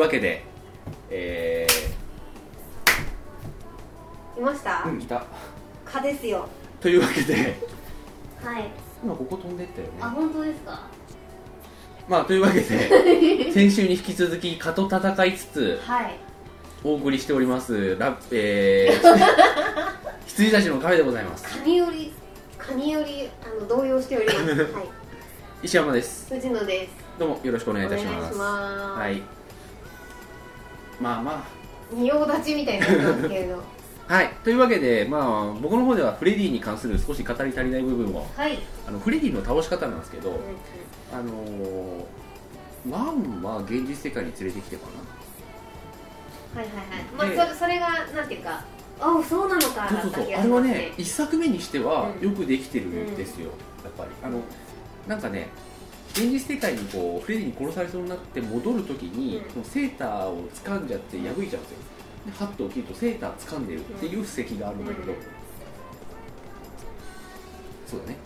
[0.00, 0.42] わけで
[1.10, 1.66] え
[4.36, 5.24] いました、ー、うん来た。
[5.84, 6.48] 蚊ですよ。
[6.80, 7.34] というわけで
[8.42, 8.70] はい。
[9.02, 9.92] 今ここ飛んでったよね。
[10.00, 10.80] あ本当ですか？
[12.08, 16.16] まあというわけで 先週に引き続き蚊と戦いつつはい。
[16.82, 19.18] お送りしておりますラえー、
[20.26, 21.44] 羊たちのカフェでございます。
[21.58, 22.12] 蚊により
[22.56, 24.38] 蚊によりあの動揺しております。
[24.72, 24.84] はい。
[25.62, 26.32] 石山です。
[26.32, 26.92] 藤野です。
[27.18, 28.16] どうもよろしくお願いいたします。
[28.16, 29.00] お願いします。
[29.00, 29.39] はい
[31.00, 31.44] まあま
[31.92, 33.62] 仁王立ちみたいになってますけれど
[34.08, 34.28] あはい。
[34.44, 40.42] というわけでまあ僕の方ではフレディに関する少し語り足りない部分をはい、あのフレディの倒し方なんですけど、うんうん。
[41.12, 44.86] あのー、ワンは現実世界に連れてきてか
[46.54, 47.32] はいはいはい。
[47.32, 48.64] でまあそれそれがなんていうか
[49.00, 50.34] あそうなのかなそうそうそう。
[50.34, 52.30] あれはねね1作目にしてはうん。
[52.30, 53.50] よくできてるんですよ、
[53.84, 54.10] やっぱり。
[54.22, 54.40] あの
[55.06, 55.48] なんかね
[56.12, 59.50] 現実世界にこうフレディに殺されそうになって戻るときに、うん。
[59.50, 61.62] そのセーターを掴んじゃって破いちゃうんですよ。
[62.26, 65.18] でハッと起きるとセーター掴んでるっていう布石があるんだけど、うん。
[67.86, 68.16] そうだね、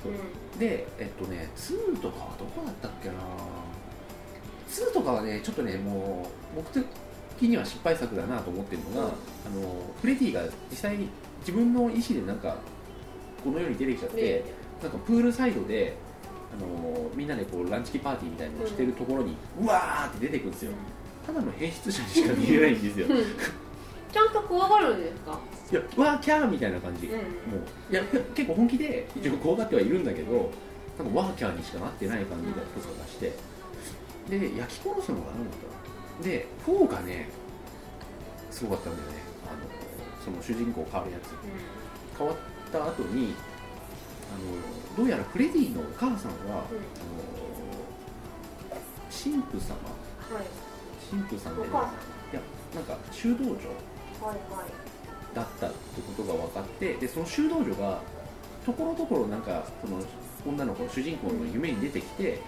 [0.52, 0.58] うん。
[0.58, 3.14] でえっとね2とかはどこだったっけな。
[4.69, 6.84] 2とかはねちょっとねもう僕
[7.38, 9.10] 的には失敗作だなと思ってるのが、うん。
[9.10, 9.12] あ
[9.62, 11.08] のフレディが実際に
[11.41, 12.56] 自分の意思でなんか
[13.44, 14.44] この世に出てきちゃって、で
[14.82, 15.96] なんかプールサイドで
[16.56, 20.72] あのみんなでこうランチキパーティーみたいなのをしてるところに、うわーって出てくるんですよ。
[21.27, 23.16] ただの変質者にしか見えないんですよ うん。
[24.12, 25.38] ちゃんと怖がるんですか？
[25.72, 27.12] いやわーキャーみたいな感じ、うん。
[27.15, 27.22] も
[27.91, 28.03] ういや
[28.34, 30.50] 結構本気で一応怖がってはいるんだけど
[30.98, 33.32] なんかワーキャーにしかなってない感じがとかがして。
[34.28, 36.25] で焼き殺すのが何だったの？
[36.25, 37.28] で4がね
[38.50, 39.15] すごかったんだよね。
[39.47, 39.59] あの
[40.25, 41.31] その主人公変わるやつ。
[42.16, 42.36] 変わっ
[42.72, 43.53] た後にあ
[44.34, 44.41] の
[44.97, 46.78] どうやらフレディのお母さんは、うん。
[46.78, 46.95] あ
[48.75, 48.81] の
[49.11, 49.75] 神父様？
[50.34, 50.47] はい。
[51.11, 51.93] 神父さんで、ね、お母さん。
[51.93, 52.41] いや
[52.75, 53.56] なんか修道女
[55.34, 55.77] だったって
[56.17, 58.00] ことが分かってでその修道女が
[58.65, 60.00] ところどころなんかその
[60.47, 62.41] 女の子主人公の夢に出てきて、なんか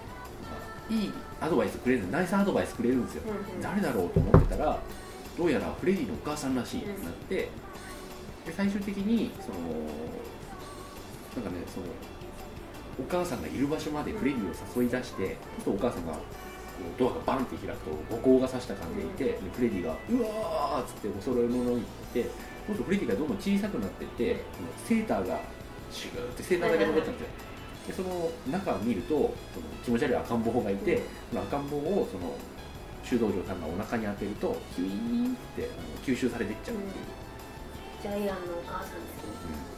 [0.89, 3.61] いいアドバイスくれるナイスアドバイスくれるんですよ、うんうん。
[3.61, 4.79] 誰だろうと思ってたら
[5.37, 7.49] どうやらフレディのお母さんらしいってなって、で
[8.55, 9.57] 最終的にその
[11.37, 11.85] なんかねその
[12.97, 16.17] お母さんがいる場所までフレディを誘い出して、そうするとお母さんが
[16.97, 21.81] ドアがバンって開くと五光が差した感じでいて、でフレディが「うわー!」っつってお揃い物に行っ
[22.13, 22.31] てそう
[22.65, 24.41] するとフレディがどんどん小さくなってって
[24.87, 25.39] セーターが
[25.91, 27.29] シューってセーターだけ残っちゃうんですよ。
[27.87, 29.33] でその中を見るとその
[29.85, 32.35] 気持ち悪い赤ん坊がいて、その赤ん坊をその
[33.03, 39.77] 修道女さんがお腹に当てるとキュイーンってあの吸収されていっちゃうっていう、ジャイアンのお母さんですね。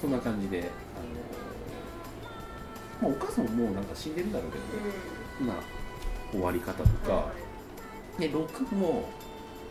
[0.00, 0.70] そんな感じで
[3.02, 5.56] まあ、お母さんももうなんか死んでるだろうけどうね、まあ
[6.30, 7.32] 終わり方とか、
[8.18, 9.08] で6も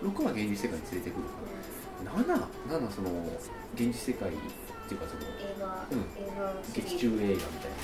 [0.04, 1.52] 6は現実世界に連れてくるから。
[2.02, 2.26] 7
[2.68, 3.10] 7その
[3.76, 4.32] 現実世界っ
[4.88, 6.06] ていうかその映画うん。
[6.74, 7.78] 劇中映画みたいな。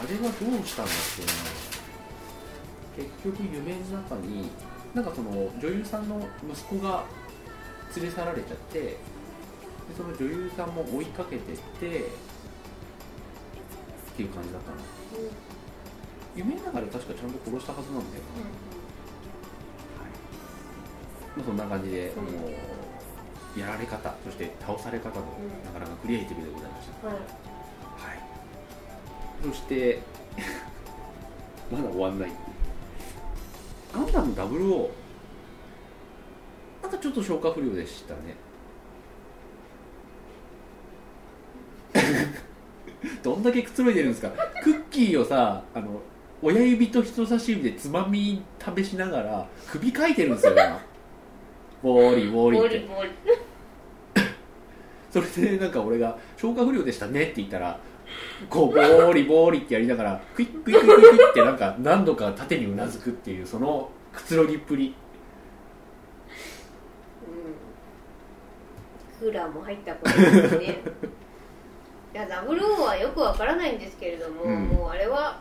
[0.00, 3.08] あれはどうしたんだっけな。
[3.08, 4.50] 結局夢の中に
[4.92, 5.30] なんかその
[5.60, 6.20] 女優さんの
[6.52, 7.04] 息子が
[7.96, 8.96] 連れ去られちゃってで
[9.96, 12.10] その女優さんも追いかけてって
[14.18, 15.30] っていう感じだったのうん
[16.34, 18.22] 夢の中で確かちゃんと殺したはずなんだよ。
[18.22, 18.42] な、
[21.36, 22.50] まあ、そんな感じで、うんあの
[23.58, 25.64] やられ方そして倒され方もうん。
[25.64, 27.16] なかなかクリエイティブでございました、はい。
[27.16, 27.26] はい、
[29.42, 30.00] そして
[31.72, 32.32] まだ終わんない。
[33.92, 34.90] ガンダム00
[36.82, 38.36] なんかちょっと消化不良でしたね
[43.22, 44.30] どんだけくつろいでるんですか？
[44.62, 46.00] クッキーをさあの
[46.42, 50.80] 親指と人差し指でつまみ食べしながら首かいてるんですよ今。
[51.82, 52.88] ボーリボーリって
[55.10, 57.78] それでなんか俺が「消化不良でしたね」って言ったら
[58.50, 64.94] こうボーリボーリってやりながらクイックイックイックイッってなんか何度か縦にうなずくっていうそのくつろぎっぷり。
[69.20, 69.28] うん。
[69.30, 70.78] クーラーも入ったことですね
[72.14, 74.64] いやダブルオーはよくわからないんですけれども、うん。
[74.64, 75.40] もうあれは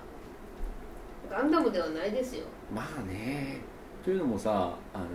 [1.30, 2.44] ガンダムではないですよ。
[2.74, 3.62] まあね。
[4.04, 5.06] というのもさあの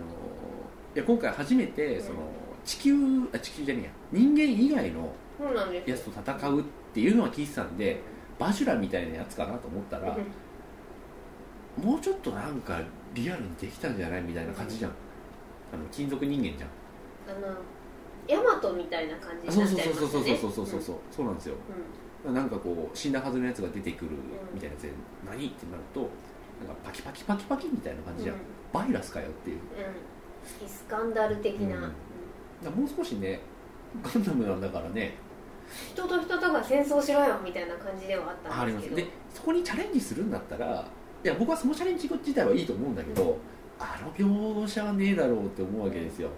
[0.95, 2.19] いや今回初めてその
[2.63, 2.93] 地球
[3.33, 3.91] あ地球じゃねえや。
[4.11, 5.95] 人間以外のそうなんですよ。
[5.95, 6.63] やつと戦うっ
[6.93, 7.99] ていうのは聞いてたんで
[8.39, 10.15] バジュラみたいなやつかなと思ったら
[11.77, 12.79] もうちょっとなんか
[13.13, 14.91] リアルにできたんじゃないみたいな感じじゃん。
[15.73, 17.37] あの金属人間じゃん。
[17.37, 17.55] あの
[18.27, 21.55] ヤマトみたいな感じになっちゃいそうそうそうそうそうそうそうそうそうなんですよ
[22.25, 24.11] うんなんかこう死んだはずのやつが出てくる
[24.53, 24.91] みたいなやつで
[25.25, 26.09] 何ってなると
[26.65, 28.37] なんかパキパキパキパキみたいな感じじゃん、
[28.71, 31.83] バイラスかよっていううん、スカンダル的な、うん
[32.63, 33.41] もう少しね
[34.01, 35.15] ガンダムなんだからね
[35.91, 40.87] 人と人とが戦争しろよみたいな感じではあったんでけどりますでそこにチャレンジするんだったら
[41.23, 43.37] いや僕はそのチャレンジ自体はいいと思うんだけど、
[43.79, 46.29] あの描写はねえだろうって思うわけですよ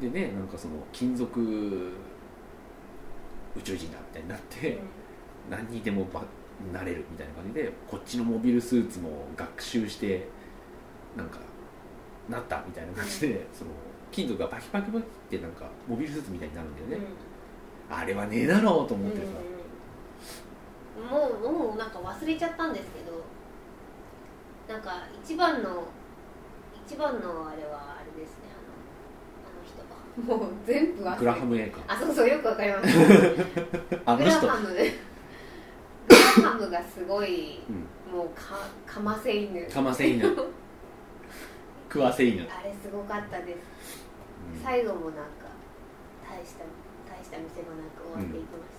[0.00, 1.92] でねなんかその金属
[3.56, 4.78] 宇宙人だみたいになって、
[5.50, 6.22] 何にでもば
[6.72, 10.28] なれるみたいな感じでこっちのモビルスーツも学習して
[11.16, 11.38] なんか
[12.28, 13.70] なったみたいな感じで、その
[14.12, 16.92] 金属がパキパキパキってなんかモビルスーツみたいになるんだようん。
[16.92, 16.98] ね、
[17.90, 19.26] あれはねえだろうとうん思ってさ、
[20.98, 21.06] うん。
[21.08, 23.24] もうもうなんか忘れちゃったんですけど
[24.68, 25.84] なんか一番の
[26.86, 28.74] 一番のあれはあれですねあの
[29.46, 29.76] あの人
[30.16, 32.98] もう全部忘れグラハム A かあそうそうよくわかります。
[32.98, 34.68] グ あの人、ラハム。
[34.68, 34.78] グ
[36.08, 39.66] ラハムがすごいうん、もうかかませ犬。
[39.66, 40.22] かませ犬。
[41.88, 44.04] 食わせ犬、うんあれすごかったです。
[44.62, 45.46] 最後もなんか
[46.22, 46.64] 大した
[47.10, 48.72] 大した見せ場なく終わっていきまし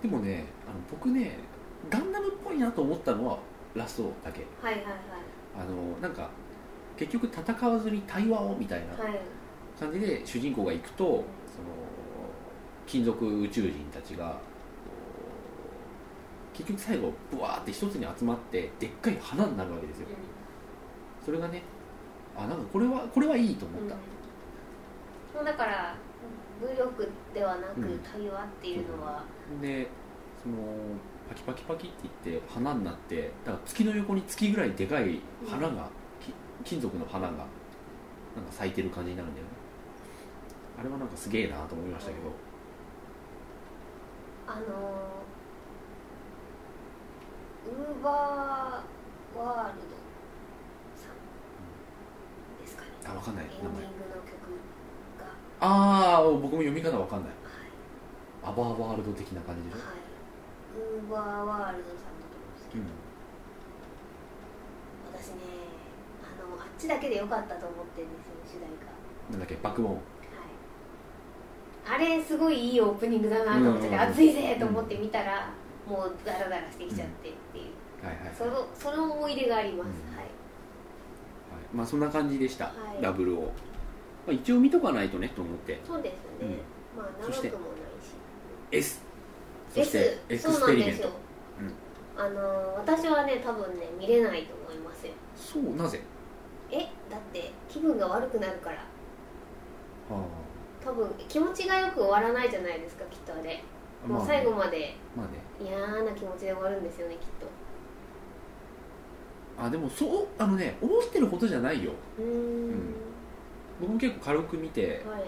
[0.00, 1.38] た、でもねあの僕ね
[1.90, 3.38] ガンダムっぽいなと思ったのは
[3.74, 4.46] ラストだけ。
[4.62, 4.84] はいはい
[5.54, 6.30] あのなんか
[6.96, 9.04] 結局戦わずに対話をみたいな。
[9.04, 9.20] はいはい
[9.82, 11.24] 感じで主人公が行くとその
[12.86, 14.38] 金属宇宙人たちが
[16.54, 20.06] 結局最後ブワーって一つに集まってでっかい花になるわけですよ。
[21.24, 21.62] それがね
[22.36, 24.00] あなんかこれはこれはいいと思った、うん
[25.32, 25.94] もうだから
[26.60, 27.98] 武力ではなくうん。
[28.00, 29.24] 対話っていうのは、
[29.62, 29.88] で
[30.42, 30.56] その
[31.26, 35.88] パキパキパキっていって花になってだから月の横に月ぐらいでかい花が、
[36.20, 36.34] き
[36.68, 37.46] 金属の花がなんか
[38.50, 39.61] 咲いてる感じになるんだよね
[40.82, 42.22] あれはなんかすげえなと思いましたけど、
[44.48, 44.64] あの
[47.70, 49.94] ウーバーワールド
[50.98, 51.22] さん
[52.60, 52.88] ですかね。
[53.06, 53.44] あ分かんない。
[53.44, 53.86] エンディングの
[54.26, 54.34] 曲
[55.22, 55.30] が。
[55.60, 57.30] ああ僕も読み方わかんない。
[57.30, 60.02] はアバーワールド的な感じでしょ、い、はい、
[60.98, 62.90] ウーバーワールドさんだと思うんですけど、
[65.14, 65.46] 私ね
[66.26, 68.90] あのあっちだけでよかったと思ってるんですよ主題歌。
[69.30, 69.54] なんだっけ？
[69.62, 70.02] バックボーンはい、
[71.84, 74.08] あれすごいいいオープニングだなと思ってて、うんうんうん。
[74.10, 75.50] 熱いぜと思って見たら、
[75.86, 78.26] もうダラダラしてきちゃってっていう、はいはい。
[78.26, 80.16] はいそのその思い出があります、うん。
[80.16, 80.24] はい。
[80.24, 80.28] はい。
[81.74, 83.02] まあそんな感じでした、はい。
[83.02, 83.48] ダブルを、ま
[84.28, 85.80] あ、一応見とかないとねと思って。
[85.86, 86.14] そうです
[86.44, 86.56] ね、
[86.96, 87.58] まあ長くもないし。
[88.70, 89.02] S
[89.74, 91.02] そして S エクそうスペリメント。
[91.02, 91.08] なんですよ、
[92.16, 95.12] あの私はね多分ね見れないと思いますよ。
[95.34, 96.00] そうなぜ？
[96.70, 96.78] え
[97.10, 98.76] だって気分が悪くなるから。
[100.10, 100.14] あ
[100.84, 103.62] 多分気持ちがよく終わらないじゃないですかきっとあれ。
[104.04, 104.96] あもう最後まで。
[105.16, 105.32] まあね。
[105.64, 107.46] 嫌な気持ちで終わるんですよねきっと。
[109.64, 111.92] あでもそうあのね思ってることじゃないよ。
[112.18, 112.94] うーん。
[113.80, 115.22] 僕も結構軽く見てはい。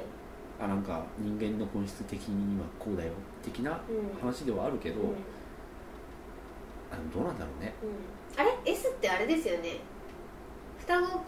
[0.60, 3.12] あなんか人間の本質的にはこうだよ
[3.42, 4.20] 的なうん。
[4.20, 5.08] 話ではあるけど、うん。
[6.92, 7.74] あのどうなんだろうね。
[7.82, 7.86] う
[8.38, 9.78] ん、あれ？S ってあれですよね。
[10.78, 11.20] 双子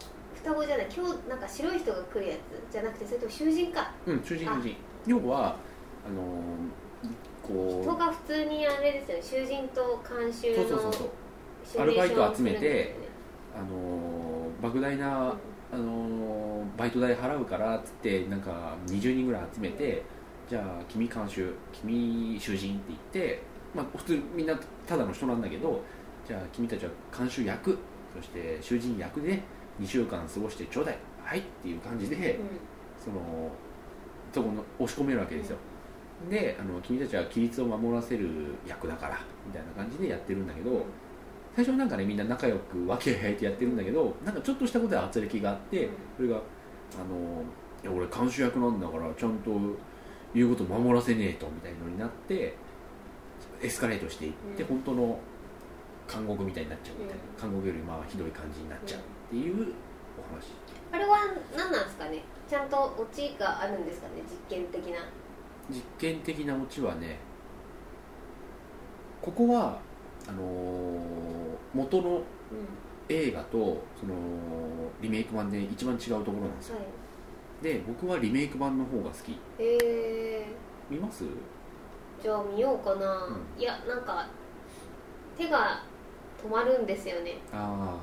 [0.47, 2.35] 双子じゃない今日なんか白い人が来るや
[2.69, 3.91] つじゃなくてそれとも囚人か。
[4.05, 4.75] うん囚人囚人。
[5.05, 5.57] 要は
[6.05, 7.07] あのー
[7.43, 11.09] こ人が普通にあれですよね囚人と監修うのそうそうそう
[11.65, 11.81] そう。
[11.81, 12.95] アルバイト集めて
[13.53, 15.35] あのー莫大な、
[15.73, 20.03] あのーバイト代払うからっつってなんか20人ぐらい集めて、
[20.49, 23.41] じゃあ君監修君囚人って言って、
[23.75, 25.81] まあ、普通みんなただの人なんだけど
[26.25, 27.77] じゃあ君たちは監修役
[28.15, 29.41] そして囚人役で
[29.79, 32.43] 2週間過ごしてちょうだいはいっていう感じで、うん。
[33.03, 33.51] その
[34.33, 35.57] そこの押し込めるわけですよ、
[36.29, 38.27] であの君たちは規律を守らせる
[38.67, 40.85] 役だからみたいな感じでやってるんだけど、
[41.55, 47.43] 最初はなんかねみんな仲良く和気あいあいとやってるんだけどなんかちょっとしたことで圧力があってそれがあの
[47.83, 49.51] 「いや俺監修役なんだからちゃんと
[50.35, 52.55] 言うこと守らせねえと」みたいのになって
[53.61, 54.69] エスカレートしていって、うん。
[54.69, 55.19] 本当の
[56.11, 59.73] 監獄みたいになっちゃうみたいな、監獄よりまあひどい感じになっちゃうっていう
[60.17, 60.53] お話。
[60.91, 61.17] あれは
[61.55, 62.23] 何なんですかね？
[62.49, 64.21] ちゃんとオチがあるんですかね？
[64.29, 64.99] 実験的な。
[65.69, 67.19] 実験的なオチはね
[69.21, 69.79] ここは
[70.27, 70.97] あのー
[71.73, 72.23] 元のうん。
[73.09, 73.57] 映画と
[73.97, 74.13] その
[75.01, 76.75] リメイク版で一番違うところなんですよ。
[76.75, 77.63] はい。
[77.63, 79.31] で僕はリメイク版の方が好き。
[79.63, 79.77] へ
[80.41, 80.45] え
[80.89, 81.23] 見ます？
[82.21, 83.61] じゃあ見ようかな、うん。
[83.61, 84.27] いやなんか
[85.37, 85.81] 手が
[86.43, 87.37] 止まるんですよね。
[87.53, 87.95] あ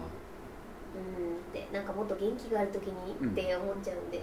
[0.94, 1.36] うん。
[1.36, 3.30] ってなんかもっと元気がある時にうん。
[3.30, 4.22] って思っちゃうんで。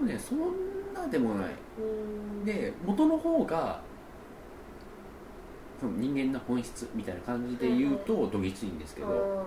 [0.00, 1.54] あねそんなでもない。
[1.78, 2.44] うん。
[2.44, 3.80] で元の方が
[5.80, 9.46] 人間の本質みたいな感じで言うとどぎついんですけど、うん。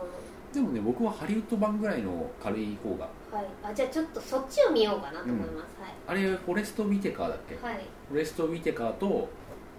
[0.53, 7.75] でもね僕はハリウッド版ぐらいの軽い方がはい、あじゃあちょっとそっちを見ようかなと思います、あれフォレスト・ウィテカーだっけ、はい。
[7.75, 9.29] はいフォレスト・ウィテカーと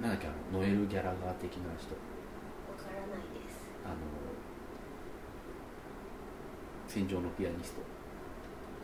[0.01, 1.93] なんだっけあのノエル・ギャラガー的な人。
[1.93, 2.01] わ
[2.81, 3.61] からないです。
[3.85, 3.97] あの
[6.93, 7.81] 戦場のピアニスト。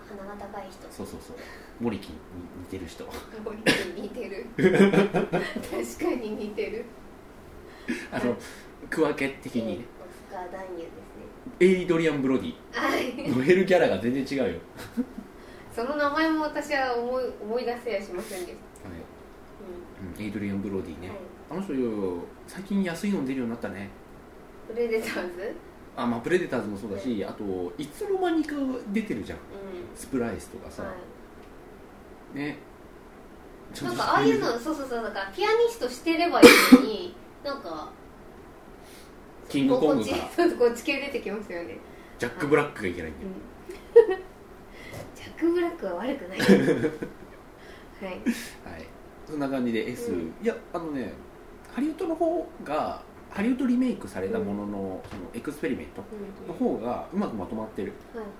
[0.08, 0.80] 鼻が高い人。
[0.90, 1.36] そうそうそう。
[1.78, 2.18] モリキンに
[2.60, 3.04] 似てる人。
[3.04, 3.58] モリ
[3.94, 4.46] に似てる。
[4.56, 4.66] 確
[6.04, 6.84] かに似てる。
[8.10, 8.34] あの
[8.88, 9.66] 区分け的に。
[9.66, 10.90] ねえーオスカー男優ですね。
[11.60, 12.54] エイドリアン・ブロディ。
[12.72, 13.30] はい。
[13.30, 14.60] ノエル・ギャラが全然違うよ、
[15.74, 18.98] その名前も私は思い思い出せやしませんでした、はい。
[20.14, 21.18] ううん、エイドリアン・ブロディね、んはい、
[21.50, 23.90] あの人最近安いの出るようになったね。
[24.68, 25.54] プレデターズ
[25.98, 28.54] あまあプレデターズもそうだし、あといつの間にか
[28.92, 29.38] 出てるじゃん。
[29.38, 29.40] う
[29.96, 30.92] スプライスとかさ、んは
[32.36, 32.38] い。
[32.38, 32.58] ね。
[33.82, 37.14] なんかああいうのそうそうそうだからピアニストしてればいいのに
[37.44, 37.90] なんか
[39.48, 40.50] キングコングから。
[40.56, 41.78] こっち系出てきますよね、
[42.18, 44.18] ジャック・ブラックがいけないんだよ、
[45.16, 46.38] ジャック・ブラックは悪くない。
[46.40, 48.08] はい。
[48.08, 48.86] はい。
[49.26, 50.34] そんな感じで S、うん。
[50.42, 51.12] いやあのね
[51.74, 56.48] ハリウッドの方がハリウッドリメイクされたものの,、そのエクスペリメントうん。
[56.48, 57.92] の方がうまくまとまってる。
[58.14, 58.34] はいはいはい、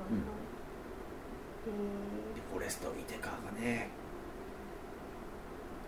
[2.34, 3.88] でフォレスト・ウィテカーがね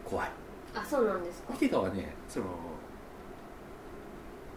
[0.05, 0.29] 怖い。
[0.75, 1.53] えー、あそうなんですか。
[1.53, 2.47] ウィテカーはねその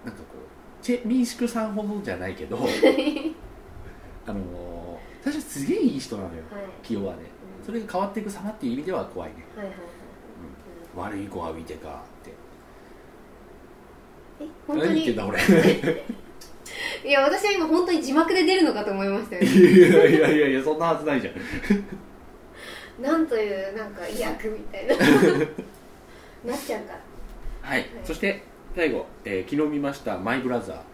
[0.05, 2.59] なんかこうチェ民宿さんほどじゃないけど
[4.27, 7.23] あの最初すげえいい人なのよはい、清和でう
[7.63, 7.65] ん。
[7.65, 9.35] それが変わっていく様っていう意味では怖いね。
[9.55, 9.81] はいはいは
[11.07, 11.97] い、悪い子はウィテカー
[14.39, 14.89] え本当に？
[14.89, 15.39] 何言ってんだ俺
[17.05, 19.41] いや私は今本当に字幕で出るのかと思いましたよ。
[19.41, 21.33] いやいやいやいやそんなはずないじゃん。
[23.03, 24.95] なんというなんか威訳みたいな。
[26.45, 26.99] なっちゃうから。
[27.69, 28.43] はい、そして
[28.75, 30.85] 最後、えー昨日見ました「マイ・ブラザーはい」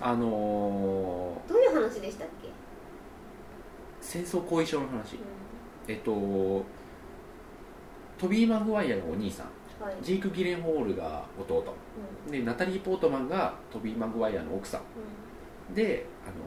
[0.00, 2.50] あのどういう話でしたっけ、ー
[4.00, 5.18] 戦争後遺症の話。
[5.88, 6.64] えっと
[8.18, 9.46] トビー・マグワイアがお兄さん。
[9.46, 9.52] うん、はい、
[10.02, 11.74] ジーク・ギレンホールが弟。
[12.28, 15.72] うでナタリー・ポートマンがトビー・マグワイアの奥さん。
[15.72, 15.74] ん。
[15.74, 16.42] で、あのー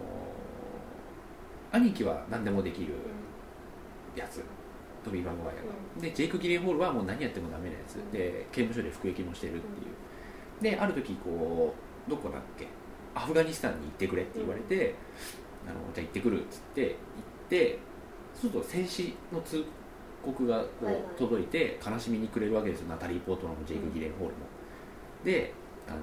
[1.72, 2.94] 兄貴は何でもできる
[4.16, 4.44] やつ。
[5.04, 8.12] トビー・マグワイアが、でジェイク・ギレンホールはもう何やってもダメなやつ、うん。
[8.12, 11.74] で刑務所で服役もしてるっていう、である時こ
[12.08, 12.68] うどこだっけ？
[13.14, 14.96] アフガニスタンに行ってくれって言われて、
[15.68, 16.96] あのじゃあ行ってくるっつって行っ
[17.50, 17.80] て
[18.34, 19.66] そうすると戦死の通
[20.26, 22.88] 告がこう、届いて悲しみに暮れるわけですよ。
[22.90, 24.40] ナタリー・ポートマンもジェイク・ギレンホールも、
[25.24, 25.54] で
[25.88, 26.02] あのー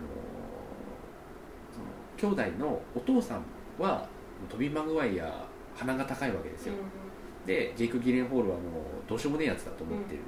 [1.73, 3.43] その兄弟のお父さん
[3.79, 4.07] は
[4.49, 6.75] トビー・マグワイア鼻が高いわけですよ、
[7.47, 8.63] でジェイク・ギレンホールはもう
[9.09, 10.23] どうしようもねえやつだと思ってるっ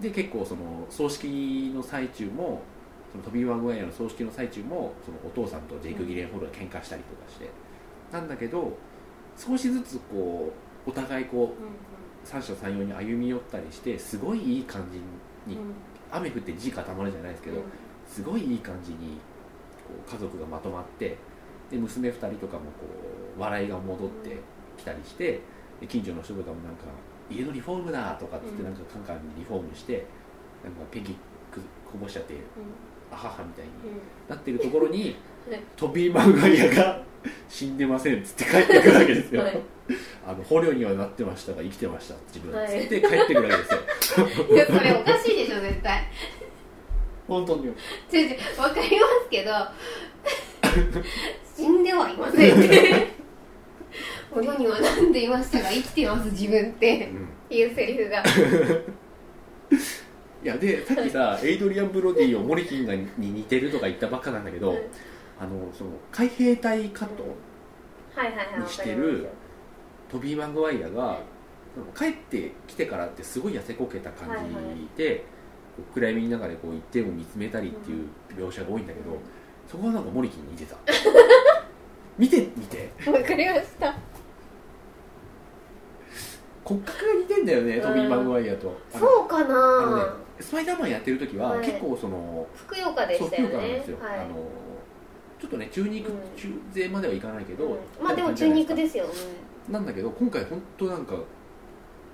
[0.00, 2.62] ていう、で結構その葬式の最中も
[3.10, 7.48] そのトビー・マグワイアの葬式の最中もそのお父さんとジェイク・ギレンホールが喧嘩したりとかして、
[8.10, 8.76] なんだけど
[9.36, 10.52] 少しずつこ
[10.86, 11.62] うお互いこう
[12.24, 14.98] 三者三様に歩み寄ったりしてすごいいい感じ
[15.50, 15.58] に
[16.10, 17.62] 雨降って地固まるじゃないですけど、
[18.06, 19.18] すごいいい感じに
[19.86, 21.16] こう家族がまとまって
[21.70, 22.86] で娘2人とかもこ
[23.36, 24.36] う笑いが戻って
[24.76, 25.40] きたりして
[25.80, 26.84] で近所の人とかもなんか
[27.30, 28.64] 家のリフォームだとかってうん。
[28.64, 30.04] なんかカンカンにリフォームして
[30.62, 31.12] なんかペンキ
[31.50, 31.60] く
[31.90, 32.34] こぼしちゃって
[33.10, 33.70] あははみたいに
[34.28, 35.16] なってるところに
[35.76, 37.02] トビー・マグワイアが
[37.48, 39.58] 死んでませんっつって帰ってくるわけですよ、はい。
[40.26, 42.68] あの捕虜にはなってましたが生きてました自分は。
[42.68, 42.78] い。
[42.78, 43.80] っつって帰ってくるわけですよ。
[44.54, 46.04] いやそれおかしいでしょ絶対。
[47.28, 47.66] 本当に。
[47.66, 47.72] 違う
[48.12, 49.50] 違うわかりますけど
[51.56, 53.06] 死んではいませんって。
[54.30, 57.10] 捕虜にはなんでいましたが生きてます自分って。
[57.50, 57.56] うん。
[57.56, 58.22] いうセリフが。
[60.42, 64.78] いやでさっきさエイドリアン・ブロディをモリキンがに似てるとか言ったばっかなんだけど、うん
[65.42, 67.24] あのその海兵隊カット、
[68.14, 69.28] はいはいはいにしてる
[70.08, 71.18] トビー・マグワイアが、
[71.96, 74.28] 帰ってきてからってすごい痩せこけた感
[74.96, 75.24] じで、
[75.94, 78.06] 暗闇の中でこう一点を見つめたりっていう
[78.36, 79.16] 描写が多いんだけど、
[79.66, 80.76] そこはなんかモリキンに似てた。
[82.18, 82.90] 見て見て。
[83.10, 83.94] わかりました。
[86.62, 88.76] 骨格が似てんだよね、トビー・マグワイアと。
[88.90, 91.66] そうかあのねなスパイダーマンやってる時は、はい。
[91.66, 93.48] 結構そのふくよかでしたよね。
[93.48, 94.18] 福岡なんですよ、はい。
[94.18, 94.62] あの
[95.42, 96.14] ちょっとね中肉、うん。
[96.36, 99.06] 中背まではいかないけど、うんまあでも中肉ですよ、
[99.66, 101.16] うん、なんだけど今回本当なんか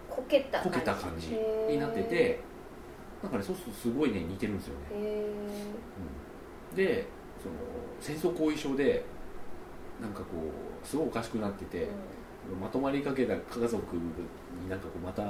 [0.09, 1.37] こけたこけた感じ
[1.69, 2.41] になってて
[3.23, 5.27] なんかねそうするとすごいね似てるんですよね、へ
[6.71, 6.77] うん。
[6.77, 7.07] で
[7.43, 7.55] その
[8.01, 9.05] 戦争後遺症で
[10.01, 10.25] なんかこ
[10.83, 11.89] うすごいおかしくなってて、え
[12.59, 15.23] まとまりかけた家族になんかこうまた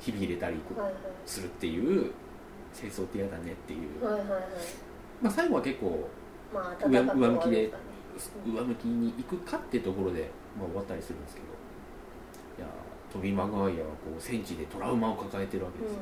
[0.00, 0.56] 日々入れたり
[1.24, 2.10] するっていう
[2.74, 4.04] 戦争って嫌だねっていう。
[4.04, 4.42] はいはいはい。
[5.22, 6.08] まあ、最後は結構
[6.52, 7.72] まあ暖かく終わるんで
[8.46, 11.46] 上向きに行くかってところで、まあ、終わったりするんですけど。
[12.58, 12.66] いや
[13.12, 16.00] トビー・マグワイアはこう戦地でトラウマを抱えてるわけうんですよ、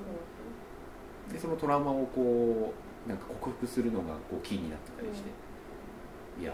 [1.35, 2.73] でそのトラウマをこ
[3.07, 5.29] うなんか克服するのがこうキーになってたりして、
[6.41, 6.53] いや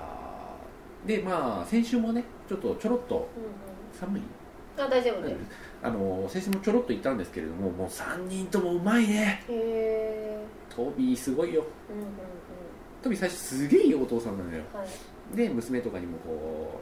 [1.05, 1.07] ー。
[1.07, 3.51] でまあ先週もねちょっとちょろっとうんうん
[3.93, 4.23] 寒い？
[4.77, 5.37] あ大丈夫です
[5.83, 9.45] あの先週もちょろっと言ったんですけれどももう3人ともうまいね。
[9.49, 11.65] へえトビーすごいよ。
[11.89, 12.05] うんうん
[13.03, 14.63] うんトビー最初すげえいいお父さんなのよ。
[14.73, 15.37] はい。
[15.37, 16.81] で娘とかにもこ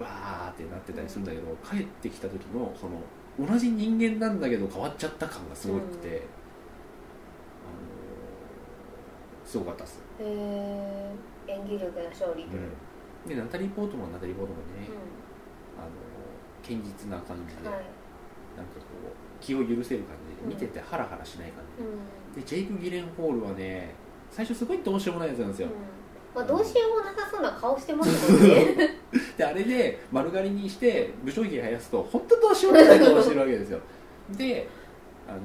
[0.00, 3.00] うわーってなってたりするんだけど、帰ってきた時のその
[3.48, 6.14] 同じ人間なんだけど変わっちゃった感がすごくて、うん。
[6.14, 6.26] あの
[9.44, 11.12] すごかったっす、へえ
[11.46, 12.44] 演技力の勝利。
[12.44, 12.48] う
[13.28, 14.92] でナタリー・ポートマンナタリー・ポートマンね、う
[15.80, 15.90] あの
[16.62, 17.82] 堅実な感じで、んはい。
[18.56, 22.42] なんかこう気を許せる感じで見ててハラハラしない感うん。
[22.42, 23.94] じでジェイク・ギレンホールはね
[24.30, 25.72] 最初すごいどうしようもないやつなんですよ、うん。
[26.34, 28.96] まあどうしようもなさそうな顔してますもんね。
[29.36, 33.80] であれで丸刈りにして武将髭生やすと本当どうしようもない顔してるわけですよ。
[34.30, 34.68] で
[35.28, 35.38] あの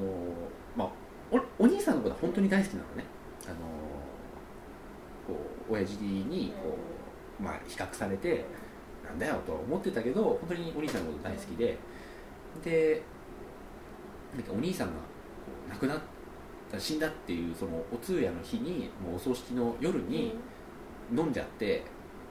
[0.75, 0.89] まあ
[1.31, 3.05] おお兄さんのことは本当に大好きなのね。
[3.45, 3.55] あの
[5.27, 6.77] こう親父にこ
[7.39, 8.45] う、まあ、比較されて
[9.03, 11.77] なんだよとは思ってたけど本当にお兄さんのこと大好きで。
[12.63, 13.01] で
[14.35, 14.93] なんかお兄さんが
[15.69, 16.03] 亡くなった
[16.79, 20.35] 死んだっていうそのお通夜の日にもうお葬式の夜に、
[21.13, 21.83] 飲んじゃって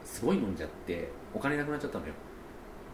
[0.02, 2.14] すごい飲んじゃってお金なくなっちゃったのよ。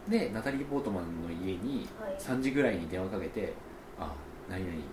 [0.09, 2.15] でナタリー・ポートマンの家にはい。
[2.19, 3.53] 3時ぐらいに電話かけて
[3.99, 4.13] 「あ
[4.49, 4.83] 何々あの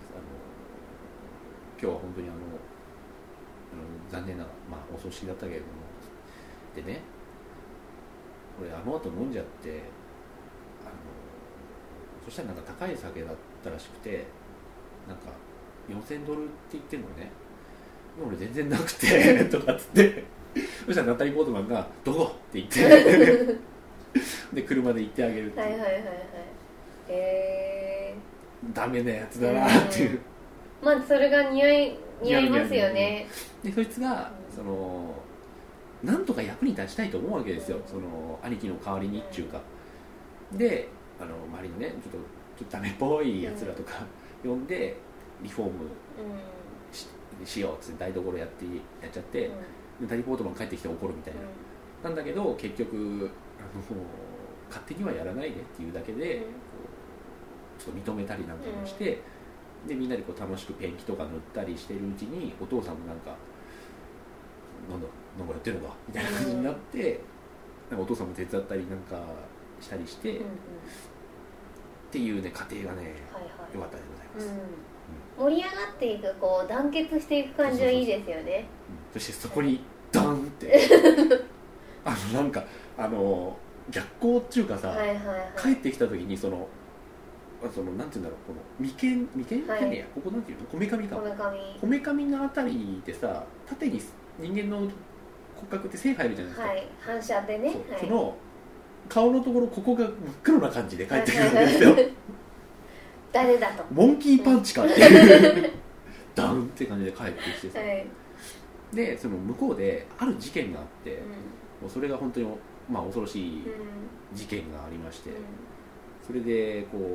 [1.81, 2.41] 今日は本当にあのあ
[4.17, 5.73] の残念な、まあ、お葬式だったけれども」
[6.75, 7.01] でね。
[8.61, 9.83] 俺あの後飲んじゃって
[10.83, 10.93] あの
[12.25, 14.25] そしたらなんか高い酒だったらしくて
[15.09, 15.31] なんか
[15.89, 17.31] 4000ドルって言ってるのね。
[18.27, 20.25] 俺全然なくてとかっつって。
[20.87, 23.57] そしたらナタリー・ポートマンが「どこ?」って言って。
[24.53, 26.03] で車で行ってあげるっていう、はいはいはいはい。
[27.09, 28.15] へえ
[28.73, 30.21] ダメなやつだなっていう、
[30.81, 33.27] まあそれが似合い似合いますよね。
[33.65, 35.15] でそいつがうんその
[36.05, 37.81] なんとか役に立ちたいと思うわけですよ。
[37.87, 39.61] その兄貴の代わりにっていうか。
[40.53, 40.89] で
[41.21, 42.19] あの周りのねちょっと
[42.59, 44.07] ちょっとダメっぽいやつらとか
[44.45, 44.97] 呼んで
[45.43, 45.89] リフォームうん。
[46.93, 47.09] し
[47.45, 49.47] しようっつって台所やってやっちゃって、
[50.01, 50.07] うん。
[50.07, 51.41] でダリー・ポートマン帰ってきて怒るみたいな、
[52.09, 53.83] なんだけど結局あの
[54.69, 56.47] 勝手にはやらないでっていうだけで、
[57.79, 59.21] ちょっと認めたりなんかもして、
[59.87, 63.37] でみんなでこう楽しくペンキとか塗ったりしてるうちにお父さんもなんか
[64.91, 65.07] 「なんだ
[65.39, 67.21] なんかやってるのか」みたいな感じになって、
[67.91, 69.21] なんかお父さんも手伝ったりなんか
[69.81, 70.51] したりして、っうんうん。
[72.11, 73.43] ていうね過程がねはい
[73.75, 74.94] 良かったでございます、はいうん
[75.39, 78.67] 盛り上がっていくこう団結していく感じはいいですよね。
[79.13, 79.21] うん。
[79.21, 79.81] そしてそこに
[80.13, 80.89] ダンって。
[82.05, 82.65] あのなんか
[82.99, 83.57] あの
[83.91, 85.61] 逆光っていうかさ、はいはいはい。
[85.61, 86.69] 帰ってきた時にその
[87.65, 90.05] あそのなんて言うんだろうこの眉間眉間はい。
[90.15, 90.67] ここなんていうの？
[90.67, 91.17] こめかみか。
[91.17, 91.81] こめかみ。
[91.81, 94.01] こめかみのあたりでさ縦に
[94.39, 94.91] 人間の骨
[95.71, 96.87] 格って線入るじゃないですか、はい。
[97.01, 97.73] 反射でね。
[97.73, 97.93] そう。
[97.93, 98.01] はい。
[98.01, 98.37] その
[99.09, 101.97] 顔のところここが真っ黒な感じで帰ってくるんですよ、
[103.35, 103.83] 誰だと。
[103.91, 105.73] モンキーパンチかっていう。
[106.37, 108.07] ダウンって感じで帰ってきてさ、はい。
[108.95, 111.19] でその向こうである事件があって、う
[111.83, 112.47] もうそれが本当に、
[112.89, 113.63] まあ、恐ろしいんうん。
[114.33, 115.37] 事件がありまして、うん。
[116.25, 117.09] それでこうこ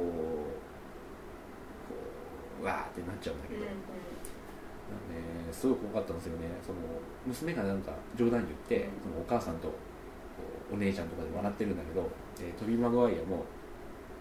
[2.62, 3.74] うわーってなっちゃうんだけど、うんね、
[5.54, 6.48] すごい怖かったんですよね。
[6.62, 6.80] その
[7.26, 9.14] 娘がなんか冗談言って、うん。
[9.14, 9.72] そのお母さんと
[10.70, 12.10] お姉ちゃんとかで笑ってるんだけど、
[12.42, 13.38] えートビー・マグワイアも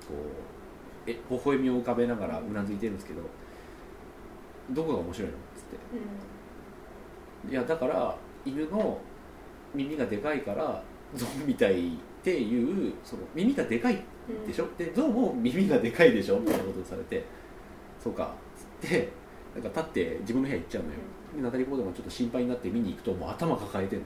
[0.07, 0.58] こう
[1.07, 3.23] え微笑みを浮かべながらうなずいてるんですけど、
[4.71, 5.37] どこが面白いの？
[5.37, 5.65] っつっ
[7.49, 7.53] て。
[7.53, 8.99] いやだから犬の
[9.75, 10.83] 耳がでかいから
[11.15, 14.67] ゾウみたいっていうその耳がでかいうんでしょ？
[14.77, 16.39] でゾウも耳がでかいでしょ？
[16.41, 17.25] みたいなことをされて
[18.03, 18.29] そうかっ
[18.83, 19.09] つって
[19.55, 20.95] なんか立って自分の部屋行っちゃうのよ、
[21.37, 24.05] でナタリー・ポートがちょっと心配になって見に行くともう頭抱えてんの。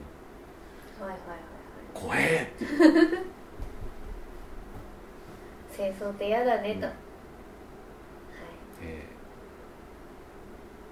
[1.07, 1.39] はいはいはいはい。
[1.93, 2.65] 怖えって
[5.73, 6.85] 戦争って嫌だねと、うん。
[6.85, 6.93] はい。
[8.83, 9.07] え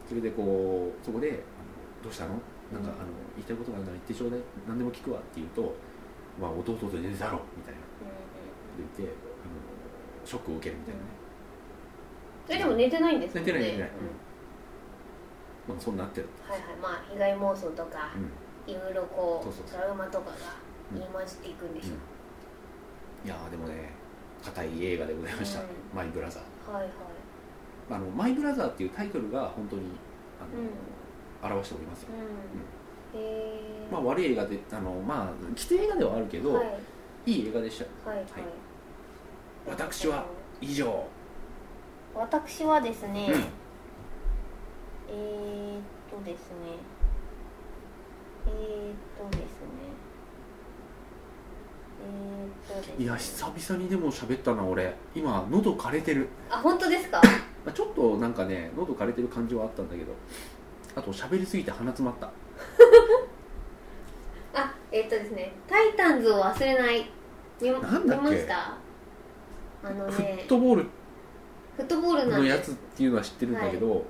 [0.07, 0.09] ー。
[0.09, 1.39] それでこうそこであの
[2.03, 2.31] 「どうしたの？
[2.73, 4.41] なんか、うんあの言いたいことがあるなら言ってちょうだい。
[4.67, 5.75] 何でも聞くわ」って言うと
[6.41, 7.81] 「まあ、弟と寝てたろ」みたいな。
[7.81, 7.87] うん
[8.79, 9.13] 言ってあの
[10.25, 11.07] ショックを受けるみたいなね、
[12.49, 13.41] えでも寝てないんですね。
[13.43, 13.89] 寝てない寝てない。
[15.69, 15.75] うん。
[15.75, 16.77] まあ、そうなってる、はいはい。
[16.81, 18.73] まあ被害妄想とかうん。
[18.73, 19.81] いろいろこそうそうそう。
[19.81, 20.37] うトラウマとかが
[20.93, 20.99] うん。
[20.99, 23.27] 入り混じっていくんでしょ。
[23.27, 23.93] いやーでもね
[24.45, 25.67] 硬い映画でございました、うん。
[25.95, 26.71] マイ・ブラザー。
[26.71, 26.93] うはいはい。
[27.91, 29.83] あのマイ・ブラザーっていうタイトルが本当に
[30.41, 31.57] あの、うん。
[31.57, 32.09] 表しておりますよ。
[33.13, 36.63] えまあ、悪い映画であのまあ規定映画ではあるけど、は
[37.27, 37.33] い。
[37.33, 38.11] い、い映画でした。
[38.11, 38.27] はいはい、
[39.67, 40.25] 私は
[40.61, 41.05] 以上。
[42.15, 43.45] 私はですね、うん。
[45.09, 46.57] えーっとですね
[48.47, 48.71] えーっとですね。
[48.87, 50.00] えーっとですね
[52.99, 54.95] いや久々にでも喋ったな俺。
[55.15, 57.21] 今喉枯れてる、あ本当ですか？
[57.65, 60.13] まあ、ちょっとなんかね喉枯れてる感じはあったんだけど。
[60.95, 62.27] あと喋りすぎて鼻詰まった。
[64.55, 67.09] あえーっとですね「タイタンズを忘れない」
[67.61, 68.29] 見なんだっけ？
[68.29, 68.77] 見ました？
[69.83, 70.83] あのフねットボール。
[71.77, 74.05] フットボールのやつっていうのは知ってるんだけど、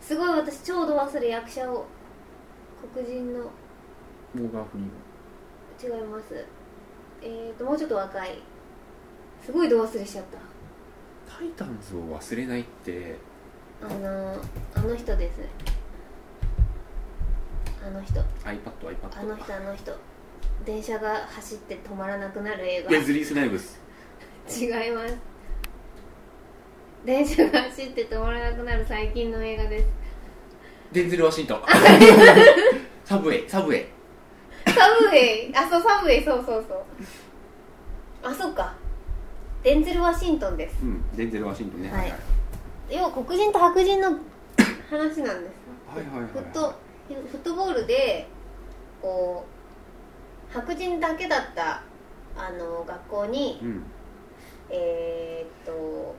[0.00, 1.86] すごい私ちょうど忘れ役者を。
[2.94, 3.40] 黒人の。
[4.34, 4.86] モーガン・フリー
[5.92, 6.00] マン。
[6.00, 6.44] 違います
[7.22, 8.38] えー、ともうちょっと若い。
[9.44, 10.38] すごいど忘れしちゃった。
[11.38, 13.16] タイタンズを忘れないって。
[13.82, 14.40] あの
[14.74, 15.40] あの人です。
[17.86, 18.20] あの人。
[18.20, 19.96] iPad あ iPad の人あの人。
[20.64, 22.90] 電車が走って止まらなくなる映画。
[22.90, 23.80] レズリー・スナイブス
[24.48, 25.16] 違います。
[27.04, 29.86] 電車が走って止まらなくなる最近の映画です。
[30.92, 31.62] デンゼル・ワシントン。
[33.04, 33.97] サブウェイサブウェイ
[34.68, 35.56] サブウェイ。
[35.56, 36.24] あそうサブウェイ。
[36.24, 36.84] そうそうそう。
[38.22, 38.74] あそうか。
[39.62, 40.82] デンゼル・ワシントンです。
[40.82, 41.90] うんデンゼル・ワシントンね。
[41.90, 42.12] はい。
[42.90, 44.10] 要は黒人と白人の
[44.90, 45.22] 話なんです。
[45.22, 46.32] はいはいはい。
[46.32, 46.74] フット
[47.08, 48.28] フットボールで
[49.02, 49.44] こ
[50.50, 51.82] う白人だけだった
[52.36, 53.82] あの学校にうん。
[54.70, 56.14] えーっと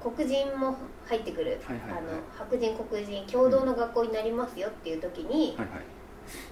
[0.00, 1.98] 黒人も入ってくる、はいはいはい。
[1.98, 5.84] あの白人黒人共同の学校になりますよっていう時に、はいはい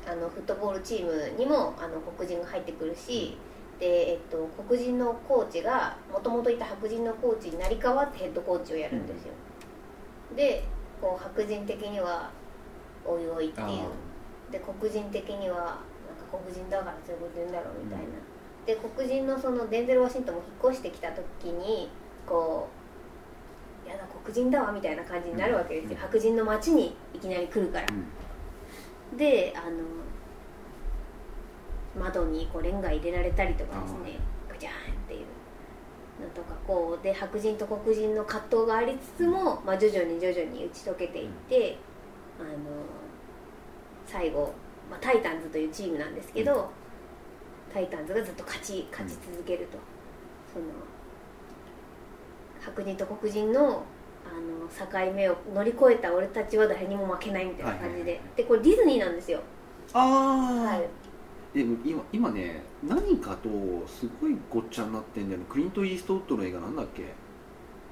[0.07, 3.37] あのフットボールチームにもあの黒人が入ってくるし、
[3.79, 9.33] で、えっと、黒人のコーチがもともといた白人のコーチになり変わってヘッドコーチをやるんですよ、
[10.35, 10.65] で
[11.01, 12.31] こう白人的には
[13.05, 13.67] おいおいっていう。
[13.67, 13.71] あ
[14.51, 15.81] で黒人的にはなんか
[16.31, 18.05] 黒人だからそういうこと言うんだろうみたいな、
[18.65, 21.91] で黒人のそのデンゼル・ワシントンも引っ越してきた時に
[22.25, 22.69] こ
[23.85, 25.97] うやだ黒人だわみたいな感じになるわけですよ、うん。
[25.97, 27.87] 白人の街にいきなり来るから。
[27.89, 28.07] ーうん
[29.17, 29.77] であの
[31.99, 35.21] 窓にこうレンガ入れられたりとかですねガチャーンっていう
[36.23, 41.79] のとかこうで白人と黒人の葛藤がありつつも、まあ、徐々に徐々に打ち解けていって、
[42.41, 42.49] あの
[44.07, 44.53] 最後、
[44.91, 46.71] まあ、タイタンズというチームなんですけど、
[47.73, 49.79] タイタンズがずっと勝ち勝ち続けると、
[50.53, 50.65] その
[52.61, 53.85] 白人と黒人の
[54.37, 59.41] あの境目を乗り越えた俺たちは誰にも負けないみたいな感じで、はいはいはいでこれディズニーなんですよ、
[59.95, 60.89] ああ、はい、
[61.59, 63.49] でも今今ね何かと
[63.87, 65.41] すごいごっちゃになってんだよ。
[65.41, 67.05] ねクリント・イーストウッドの映画なんだっけ？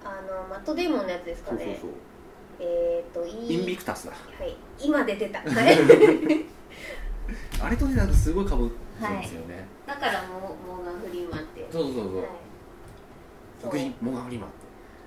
[0.05, 1.91] あのマット・デーモンのやつですかそうそうねそう。
[2.61, 3.55] えっ、といい。
[3.55, 4.13] インビクタスだ。
[4.13, 4.55] はい。
[4.79, 5.39] 今出てた。
[5.39, 5.79] は い
[7.63, 11.67] あれとねなんかすごいかぶってるんですよね、だからモモーガン・フリーマンって。
[11.73, 12.05] そうそうそう。
[12.05, 12.29] そう、はい。
[13.71, 14.51] 黒人モガン・フリーマン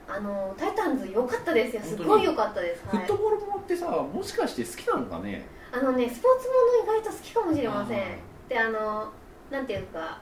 [0.10, 1.82] あのタイタンズ良かったですよ。
[1.82, 2.98] すごい良かったです、はい。
[3.00, 5.46] フット、ボールものってさもしかして好きなのかね？
[5.72, 6.56] あのねスポーツも
[6.88, 8.00] の意外と好きかもしれません。
[8.00, 8.04] あ
[8.48, 9.12] であの
[9.52, 10.20] なんていうか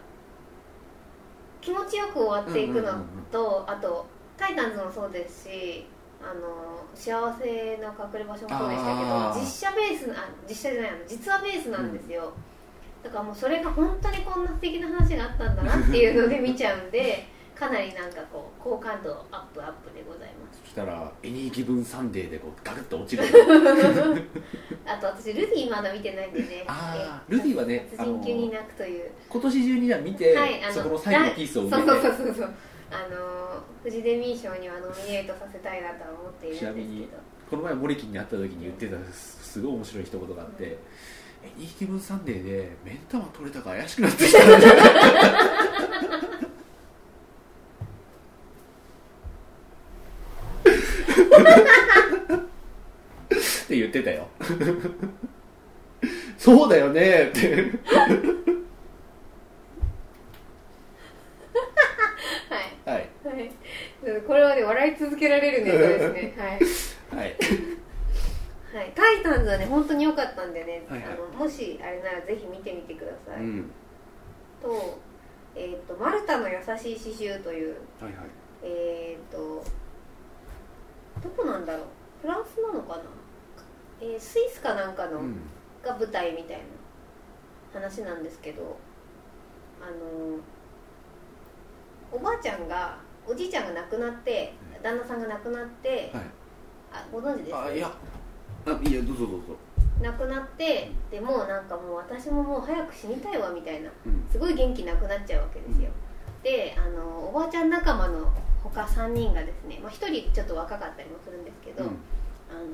[1.61, 2.93] 気持ちよく終わっていくの
[3.31, 4.05] と、あと
[4.37, 5.85] タイタンズもそうですし
[6.21, 12.33] あの幸せの隠れ場所もそうでしたけど実写ベースあ実写じゃない実話ベースなんですよ、
[13.03, 20.59] だからもうそれが本当にこんな素敵な話があったんだなっていうので見ちゃうんでかなりなんかこう好感度アップアップでございます。
[20.63, 23.23] そしたら「エニーギブンサンデー」でこうガクッと落ちる。
[24.85, 26.65] あと私ルディまだ見てないんでね。
[26.67, 32.53] あーえルディはね殺人級に泣くという今年中には見て、はいあのそこの最後のピースを埋そうめてそうそうそう
[32.91, 37.35] あのフジデミー賞にはノミネートさせたいなとは思っているんですけちなみにど。
[37.49, 40.63] この前モリキンに会った時に言ってたすすごい面白い一言があって
[41.45, 44.39] 「エニーギブンサンデー」で目ん玉取れたから怪しくなってきた
[53.65, 54.27] って言ってたよ。
[56.37, 57.55] そうだよねって。
[57.55, 57.61] は
[62.59, 62.61] い。
[62.85, 63.09] はい。
[63.25, 63.49] はい。
[64.27, 66.33] これはね笑い続けられるネタですね。
[66.37, 66.47] は
[67.23, 67.25] い。
[67.25, 67.35] はい。
[68.75, 71.07] はい、タイタンズはね本当に良かったんでね、はいはい。
[71.13, 73.71] あのもしあれならぜひ見てみてください、うん。
[74.61, 74.99] と,、
[75.55, 78.23] えーと「マルタの優しい刺繍」というはいはい。
[78.63, 79.63] えっ、と
[81.23, 81.85] どこなんだろう？
[82.21, 83.03] フランスなのかな、
[84.01, 85.37] えースイスかなんかの、うん。
[85.83, 88.77] が舞台みたいな話なんですけど
[89.79, 90.39] あの
[92.11, 92.97] おばあちゃんが
[93.27, 96.23] おじいちゃんが亡くなって旦那さんが亡くなって、はい。
[96.91, 97.55] あご存知です？
[97.55, 97.91] あいや。
[98.65, 99.55] あいやどうぞどうぞ。
[100.01, 104.25] 亡くなってでもうなんかもう私ももう早く死にたいわみたいなうん。
[104.31, 105.89] すごい元気なくなっちゃうわけですよ、
[106.43, 108.31] であのおばあちゃん仲間の
[108.69, 111.89] 他3人がですね、まあ、1人ちょっと若かったりもするんですけど、うん。
[111.89, 112.69] あの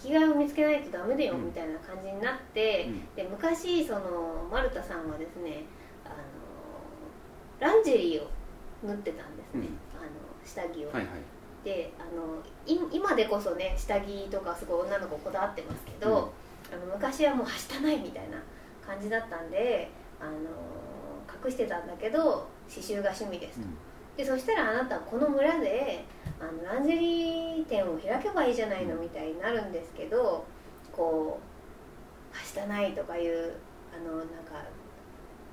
[0.00, 1.46] 生きがいを見つけないとダメだようん。
[1.46, 3.14] みたいな感じになって、うん。
[3.14, 5.64] で昔そのマルタさんはですね
[6.04, 6.14] あの
[7.60, 8.30] ランジェリーを
[8.84, 9.64] 縫ってたんですね、うん。
[9.98, 10.10] あの
[10.44, 11.06] 下着を、はいはい。
[11.64, 16.32] であのい今でこそね下着とかすごい女の子こだわってますけど、
[16.72, 18.38] あの昔はもうはしたないみたいな
[18.86, 19.90] 感じだったんで
[20.20, 20.30] あの
[21.44, 23.66] 隠してたんだけど刺繍が趣味ですと、
[24.18, 26.04] でそしたらあなたはこの村で
[26.40, 30.44] あのランジェリー店を開けばいいじゃないのみたいになるんですけど
[30.90, 31.38] こ
[32.32, 33.52] うはしたないとかいう
[33.94, 34.58] あのなんか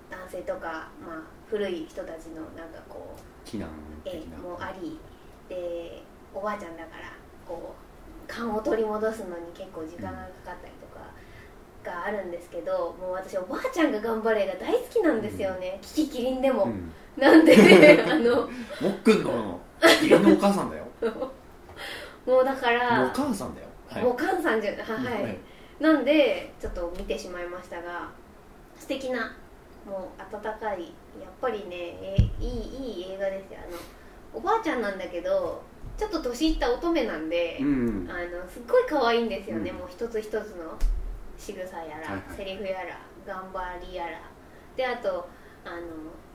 [0.09, 3.69] 男性とか、まあ、古い人たちのなんかこう避難
[4.03, 4.99] 的絵なもあり
[5.47, 6.01] で
[6.33, 7.13] おばあちゃんだから
[7.47, 10.73] こう勘を取り戻すのに結構時間がかかったり
[11.85, 16.91] があるんですけどもう私おばあちゃんが頑張れが大好きなんですよね、キキキリンでも、うん。
[17.17, 17.55] なんで
[18.05, 20.85] あのもっくんの義理のお母さんだよ。
[22.25, 23.67] もうだからお母さんだよ。
[23.87, 24.03] はい。
[24.03, 25.37] もう菅さんじゃははい、はい。
[25.79, 28.09] なんでちょっと見てしまいましたが
[28.77, 29.35] 素敵な
[29.85, 32.49] もう温かいやっぱりねえいい
[32.97, 33.59] いい映画ですよ。
[33.65, 33.77] あの
[34.33, 35.61] おばあちゃんなんだけど
[35.97, 38.09] ちょっと年いった乙女なんで、うん。
[38.09, 39.77] あのすっごい可愛いんですよね、うん。
[39.77, 40.77] もう一つ一つの
[41.37, 42.37] 仕草やら、はいはい。
[42.37, 44.21] セリフやら頑張りやら。
[44.75, 45.27] であと
[45.63, 45.81] あの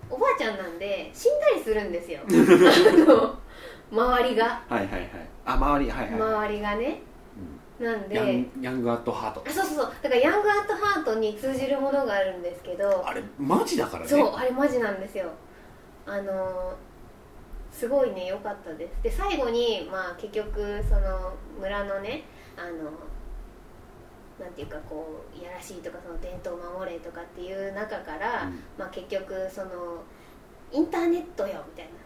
[0.09, 2.21] おばあちゃんなんで死んだりするんですよ。
[3.91, 4.63] 周りが。
[4.69, 5.11] はいはいはい。
[5.45, 6.21] あ周りはいはい、はい。
[6.21, 7.03] 周りがね。
[7.81, 9.43] なんでヤンヤングアットハート。
[9.47, 9.93] あそうそうそう。
[10.03, 14.09] だからヤングアットハートに通じるものがあるんですけどあれマジだからね。
[14.09, 15.31] そうあれマジなんですよ。
[16.07, 16.75] あの
[17.71, 19.03] すごいね良かったです。
[19.03, 22.25] で最後にまあ結局その村のね
[22.57, 22.91] あの
[24.41, 28.61] なんていうかこういやらしいとかその伝統を守れとかっていう中から、うん。
[28.79, 30.03] まあ結局その
[30.73, 32.01] インターネットよみたいな。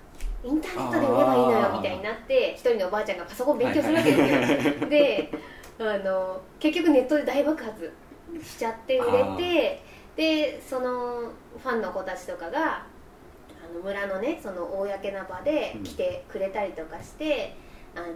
[0.44, 5.30] インターネットで売ればいいのよみたいになって一人のおばあちゃんがパソコン勉強するわけ ですよ、で
[5.78, 7.92] あの結局ネットで大爆発
[8.42, 9.82] しちゃって売れて
[10.16, 12.84] でそのファンの子たちとかがあ
[13.74, 17.56] の村のねその公な場で来てくれたりとかして、
[17.94, 18.06] あの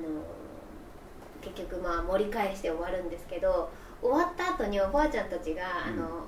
[1.41, 6.27] 結局まあ盛り返して終わるんですけど終わった後におばあちゃんたちが、あの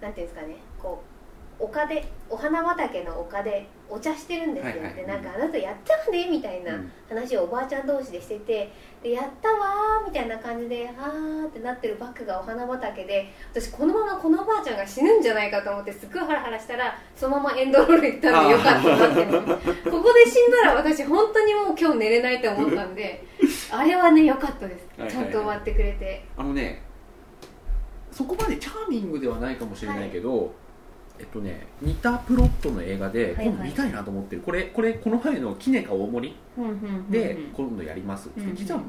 [0.00, 1.11] なんていうんですかねこう
[1.58, 4.94] 丘でお花畑の丘でお茶してるんですよ、はいはい。
[4.94, 6.92] でなんかあなたやったわねみたいなうん。
[7.08, 19.72] 話をおばあちゃん同士でしててでやったわーみたいな感じであーってなってるバックがお花畑で私このままこのおばあちゃんが死ぬんじゃないかと思ってすっごいハラハラしたらそのままエンドロール行ったんでよかったなって。
[19.90, 23.22] ここで死んだら私本当にもう今日寝れないと思ったんで
[23.70, 24.88] あれはね良かったです。
[24.98, 25.24] はいはいはい。
[25.24, 26.24] ちゃんと終わってくれて。
[26.36, 26.82] あのね
[28.10, 30.52] そこまでチャーミングではないかもしれないけど、
[31.22, 33.46] えっとね似たプロットの映画ではいはい。
[33.46, 36.36] 今度見たいなと思ってる、これこれこの前の「キネカ大盛り」
[37.08, 38.56] で今度やりますって、うんうん。
[38.56, 38.80] 実は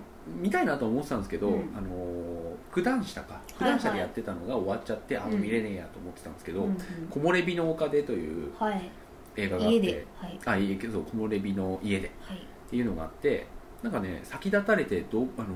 [0.42, 1.54] 見たいなと思ってたんですけど、うん。
[1.78, 2.34] あのー
[2.74, 3.40] 九段下か。
[3.60, 5.40] 九段下でやってたのが終わっちゃって、あうん。
[5.40, 6.78] 見れねえやと思ってたんですけどうんうん
[7.12, 8.90] 「木漏れ日の丘で」というはい。
[9.36, 10.40] 映画があってはい。
[10.46, 12.12] あいいけど木漏れ日の家で。
[12.22, 12.38] はい。
[12.38, 13.46] っていうのがあって
[13.84, 15.52] なんかね先立たれてどうあのー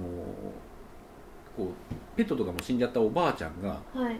[1.57, 4.19] こうペットとかも死んじゃったおばあちゃんがはい。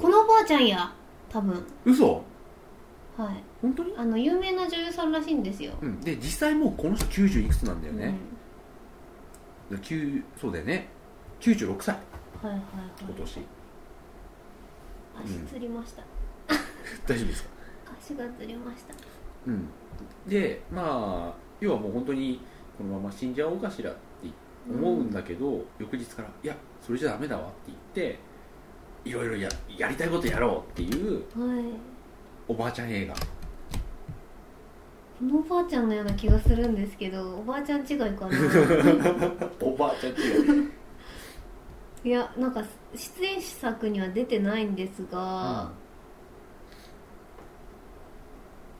[0.00, 0.90] このおばあちゃんや
[1.30, 1.62] 多分。
[1.84, 2.22] 嘘？
[3.16, 3.42] はい。
[3.60, 5.72] 本当に、あの有名な女優さんらしいんですよ。
[5.82, 8.14] うん、で実際もうこの人90いくつなんだよね、
[9.70, 10.88] で9そうだよね。
[11.40, 11.96] 96歳
[12.42, 12.90] うんはいはいはい。
[13.00, 13.40] 今年。
[15.24, 16.02] 足つりました、
[17.08, 17.50] 大丈夫ですか？
[18.00, 18.94] 足がつりました。
[19.48, 19.68] うん。
[20.28, 22.40] でまあ要はもう本当に
[22.76, 23.98] このまま死んじゃおうかしらって
[24.70, 27.78] 思うんだけど、翌日から「いやそれじゃダメだわ」って言っ
[28.12, 28.18] て
[29.08, 31.64] いろいろややりたいことやろうっていうはい。
[32.46, 33.14] おばあちゃん映画。
[33.14, 33.20] こ
[35.22, 38.12] のおばあちゃんのような気がするんですけどおばあちゃん違いかな。
[39.60, 40.68] おばあちゃんってい。
[40.68, 40.72] う、
[42.04, 42.62] いやなんか
[42.94, 45.72] 出演作には出てないんですが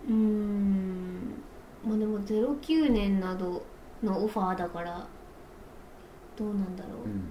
[0.07, 1.43] うーん。
[1.85, 3.65] まあでも09年など
[4.03, 5.07] のオファーだから
[6.37, 7.31] どうなんだろう、うん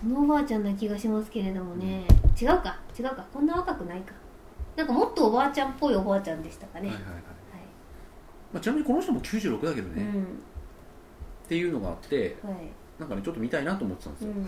[0.00, 2.04] このおばあちゃんな気がしますけれどもね、
[2.40, 2.78] 違うか。
[2.98, 3.26] 違うか。
[3.32, 4.14] こんな若くないか。
[4.76, 6.88] なんかもっとおばあちゃんっぽいおばあちゃんでしたかね。
[6.88, 7.12] はいはいはい。
[7.14, 7.22] はい。
[8.52, 10.26] まあ、ちなみにこの人も96だけどね、っうん。
[11.46, 12.54] ていうのがあってはい。
[12.98, 14.46] なんかねちょっと見たいなと思ってたんですよ、うん。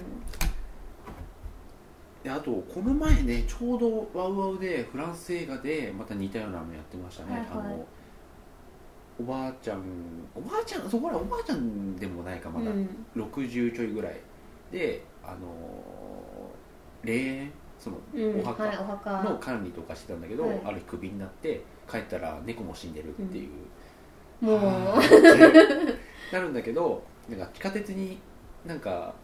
[2.23, 7.49] であとこの前ねちょうどワウワウでフランス映画でまた似たようなのやってましたね、はいはい。
[7.51, 7.87] あの
[9.21, 9.83] おばあちゃん
[10.35, 12.89] おばあちゃんそこらおばあちゃんでもないかまだ、うん。
[13.17, 14.21] 60ちょいぐらい。
[14.71, 17.53] であのー霊園？
[17.81, 18.65] そのうんお墓？
[19.23, 20.61] の管理とかしてたんだけど、はい。
[20.65, 24.57] ある日クビになって帰ったら猫も死んでるっていう、もう。
[24.57, 28.19] はあってなるんだけどなんか地下鉄に
[28.65, 29.15] なんか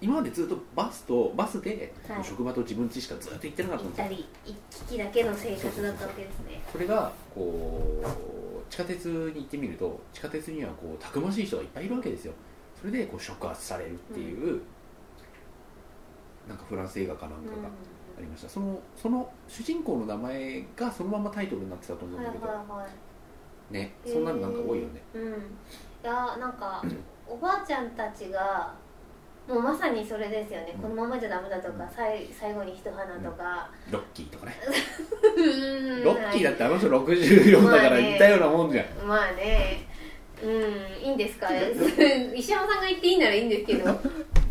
[0.00, 2.24] 今までずっとバスとバスで、はい。
[2.24, 4.04] 職場と自分家しかずっと行ってなかったんですよ。
[4.04, 4.54] 行ったり行
[4.86, 6.60] き来だけの生活だったわけですね。
[6.72, 8.06] それがこう
[8.72, 12.32] 地下鉄に行ってみると地下鉄にはこうたくましい人がいっぱいいるわけですよ。
[12.80, 14.60] それでこう触発されるっていう、
[16.48, 17.68] なんかフランス映画かなんかが
[18.18, 22.88] ありました、そのその主人公の名前がそのままタイトルになってたと思うんはいだけど、はいはい
[23.70, 25.22] ねそんなのなんか多いよね、うん。
[25.32, 25.34] い
[26.02, 26.82] やなんか
[27.28, 28.72] おばあちゃんたちが
[29.46, 30.82] もうまさにそれですよね、うん。
[30.82, 31.90] このままじゃダメだとか、うん。
[31.90, 34.54] さい最後に一花とか、ロッキーとかね。
[35.36, 36.04] うん。
[36.04, 39.86] ロッキーだってあの人64だから似たようなもんじゃん、まあね。
[40.42, 41.04] うん。
[41.04, 41.48] いいんですか？
[42.34, 44.00] 石山さんが言っていいならいいんですけど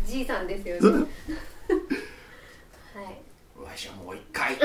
[0.04, 1.06] じいさんですよね
[2.94, 3.62] はい。
[3.62, 4.54] わしはもう一回。
[4.54, 4.56] う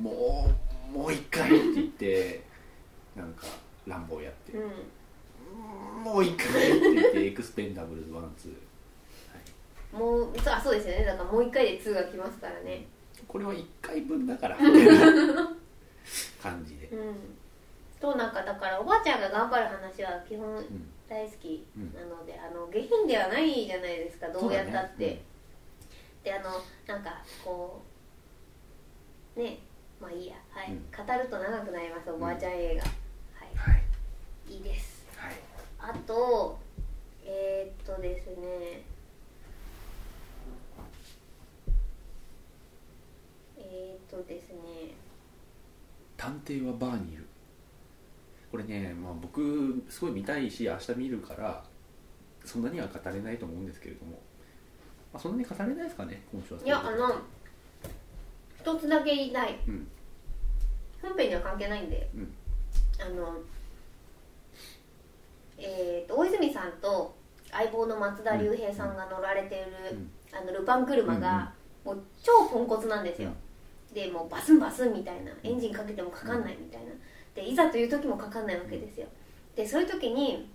[0.00, 0.04] ん。
[0.04, 0.50] も
[0.92, 2.42] うもう一回って言って
[3.16, 3.46] なんか
[3.86, 4.60] 乱暴やって、う
[6.00, 6.02] ん。
[6.02, 8.54] もう一回って言って エクスペンダブルズワンツー。
[9.98, 11.04] もうそうあそうですよね。
[11.04, 12.86] だからもう一回で2が来ますからね。
[13.28, 14.56] これは1回分だから。
[14.56, 14.86] みたい
[15.34, 15.56] な
[16.42, 17.16] 感じで、うん。
[18.00, 25.22] となんかだからおばあちゃんが頑張る話は基本うん大好きなので、あの下品ではないじゃないですかどうやったって、そうだね
[26.24, 26.50] であの
[26.86, 27.82] なんかこ
[29.36, 29.58] うね
[30.00, 30.34] まあいいや。
[30.50, 30.84] はい、うん。
[30.90, 33.82] 語ると長くなりますおばあちゃん映画、ははい
[34.52, 34.56] い。
[34.56, 35.04] いいです。
[35.16, 35.34] はい。
[35.78, 36.58] あと
[37.24, 38.82] えー、っとですね。
[43.58, 44.94] えー、っとですね。
[46.16, 47.23] 探偵はバーにいる？
[48.54, 51.64] これね、まあ、僕すごい見たいし明日見るから
[52.44, 54.12] そんなには語れないと思うんですけれども、
[55.12, 56.60] まあ、そんなに語れないですかね今週は。
[56.64, 57.16] いやあの
[58.60, 59.58] 一つだけ言いたい。
[59.66, 59.88] うん。
[61.02, 62.32] 本編には関係ないんで、うん。
[63.04, 63.38] あの
[65.58, 67.12] えー、と大泉さんと
[67.50, 70.10] 相棒の松田龍平さんが乗られている、うん。
[70.32, 71.52] あのルパン車が、
[71.84, 73.30] もう超ポンコツなんですよ、
[73.92, 75.32] でもうバスンバスンみたいな。
[75.42, 76.92] エンジンかけてもかかんないみたいな
[77.34, 79.06] でいざという時もかかんないわけですよ
[79.56, 80.50] でそういう時に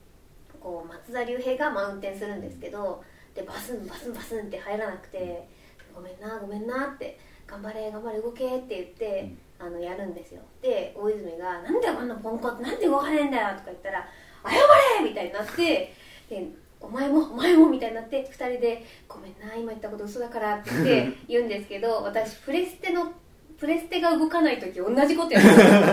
[0.59, 5.47] こう松田龍平がマウンテンするんですけどでバスンバスンバスンって入らなくて
[5.93, 14.07] 「ごめんなごめんな」って「頑張れ頑張れ動け」って言って、あのやるんですよで大泉が「なんでこんなポンコツなんで動かねえんだよ」とか言ったら
[14.43, 14.51] 「謝
[15.03, 15.93] れ!」みたいになって
[16.29, 16.47] で
[16.79, 23.11] お前もお前もみたいになって2人で「ごめんな今言ったこと嘘だから」って言って言うんですけど 私プレステの
[23.59, 25.39] プレステが動かない時同じことや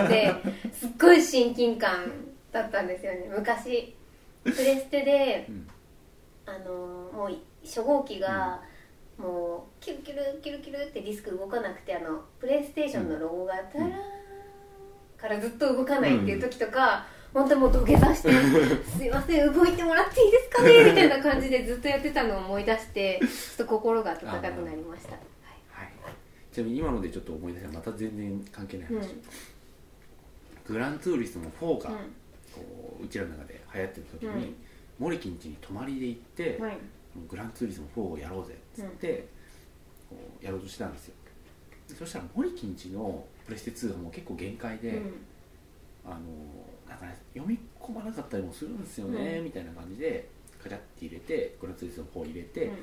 [0.05, 0.35] ってて
[0.73, 2.11] すっごい親近感
[2.53, 3.31] だったんですよね。
[3.35, 3.95] 昔
[4.45, 5.69] プレステでうん。
[6.47, 8.63] あのもう初号機が、
[9.19, 13.93] もうキュルキュルキュルキュルってディスク動かなくてあのプレイステーションのロゴがタラーン
[15.19, 18.31] からずっと動かないっていう時とか、本当にもう土下座して
[18.97, 25.17] 「すいません動いてもらっていいですかね」みたいな感じでずっとやってたのを思い出してちょっと心が温かくなりました
[26.57, 29.03] ちなみに今のでちょっと思い出したまた全然関係ない話、うん。
[30.67, 31.93] グランツーリスモ4が、う
[32.51, 34.57] こううちらの中で流行ってる時に、うん。
[34.99, 36.79] モリキン家に泊まりで行って、んはい。
[37.29, 39.29] グランツーリスモ4をやろうぜっつって、
[40.09, 41.15] こうやろうとしてたんですよ。
[41.91, 45.13] でそしたらモリキン家のプレステ2がもう結構限界で、うん。
[46.07, 46.21] あの
[46.89, 49.45] なんかね読み込まなかったりもするんですよね、うん。
[49.45, 50.27] みたいな感じで
[50.63, 52.75] カチャって入れてグランツーリスモ4入れて、うん。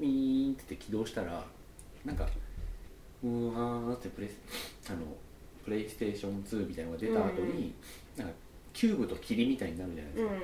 [0.00, 1.46] ミーンって起動したら
[2.04, 2.28] なんか
[3.22, 4.30] うーんってプレイ
[4.88, 4.98] あの
[5.64, 7.74] プレイステーション2みたいなのが出た後に、
[8.16, 8.34] なんか
[8.72, 10.36] キューブと霧みたいになるじゃないですか、う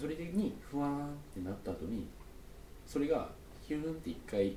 [0.00, 0.02] ん。
[0.02, 2.06] それにふわーんってなった後に
[2.86, 3.28] それが
[3.66, 4.56] ヒューンって一回引っ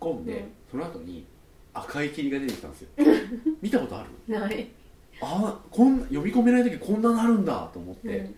[0.00, 0.48] 込んで、うん。
[0.70, 1.26] その後に
[1.74, 2.88] 赤い霧が出てきたんですよ。
[3.60, 4.34] 見たことある？
[4.34, 4.68] ない、
[5.20, 8.34] あこん読み込めない時こんななるんだと思って、うん。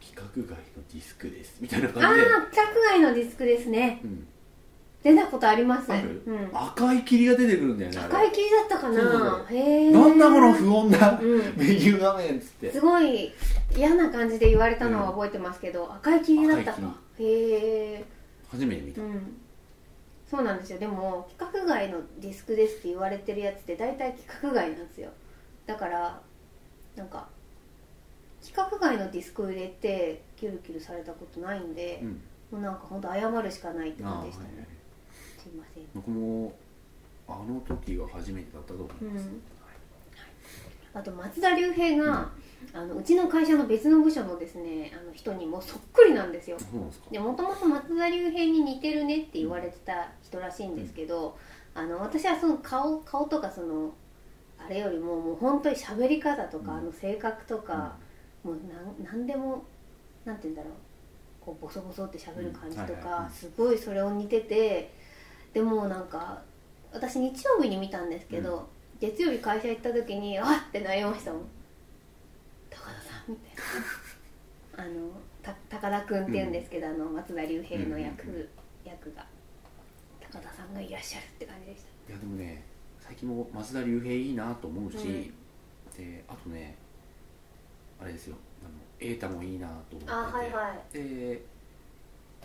[0.00, 0.56] 規格外の
[0.92, 1.58] ディスクです。
[1.60, 4.00] みたいなああ感じで、規格外のディスクですね。
[4.02, 4.26] うん、
[5.02, 9.46] 出たことありますうん、赤い霧が出てくるんだよね赤い霧だったかな。
[9.50, 9.90] へえ。
[9.90, 11.38] なんだこの不穏なうん。
[11.56, 12.70] メニュー画面っつって。
[12.70, 13.32] すごい
[13.74, 16.80] 嫌な感じで言われたのは覚えてますけど、赤い霧だったか。
[17.18, 18.04] へえ。
[18.50, 19.36] 初めて見た、うん。
[20.30, 20.78] そうなんですよ。
[20.78, 25.10] でも規格外のディスクですって言われてるやつって大体規格外なんですよ。
[25.66, 26.20] だから
[26.94, 27.26] なんか
[28.42, 32.08] 規格外のディスクを入れてキュルキュルされたことないんでう、ん、
[32.52, 34.44] もうなんか本当謝るしかないって感じでした。
[34.44, 34.68] ね、
[35.52, 35.84] ません。
[35.94, 36.52] 僕も
[37.28, 39.32] あの時が初めてだったと思います、うん。
[39.32, 39.40] はい。
[40.94, 42.28] あと松田龍平が、
[42.74, 46.58] あのうちの会社の別の部署のですねあの人にもそっくりなんですよ。
[47.10, 51.36] でもともと松田龍平に似てるねって言われてた人らしいんですけど、
[51.74, 53.92] あの私はその顔顔とかその
[54.58, 56.78] あれよりももう本当に喋り方とか、うん。
[56.78, 57.96] あの性格とか、
[58.42, 58.56] もう
[59.02, 59.64] なんなんでも
[60.24, 60.72] なんて言うんだろう。
[61.40, 64.92] こうボソボソって喋る感じとかすごいそれを似てて
[65.52, 66.42] でもなんか
[66.92, 68.68] 私日曜日に見たんですけど、
[69.00, 71.42] 月曜日会社行った時にあっってなりましたもん。
[72.68, 74.84] 高田さんみたいな。
[74.84, 75.10] あの
[75.42, 78.48] た高田君って言うんですけど、あの松田龍平の役,、うんうん。
[78.84, 79.26] 役が。
[80.20, 82.12] 高田さんがいらっしゃるって感じでした。
[82.12, 82.62] いやでもね
[83.00, 85.22] 最近も松田龍平いいなと思うし、うん。
[85.96, 86.76] であとね
[88.00, 88.36] あれですよ。
[88.62, 90.10] あの瑛太もいいなと思ってて。
[90.12, 90.94] あはいはい。
[90.94, 91.42] で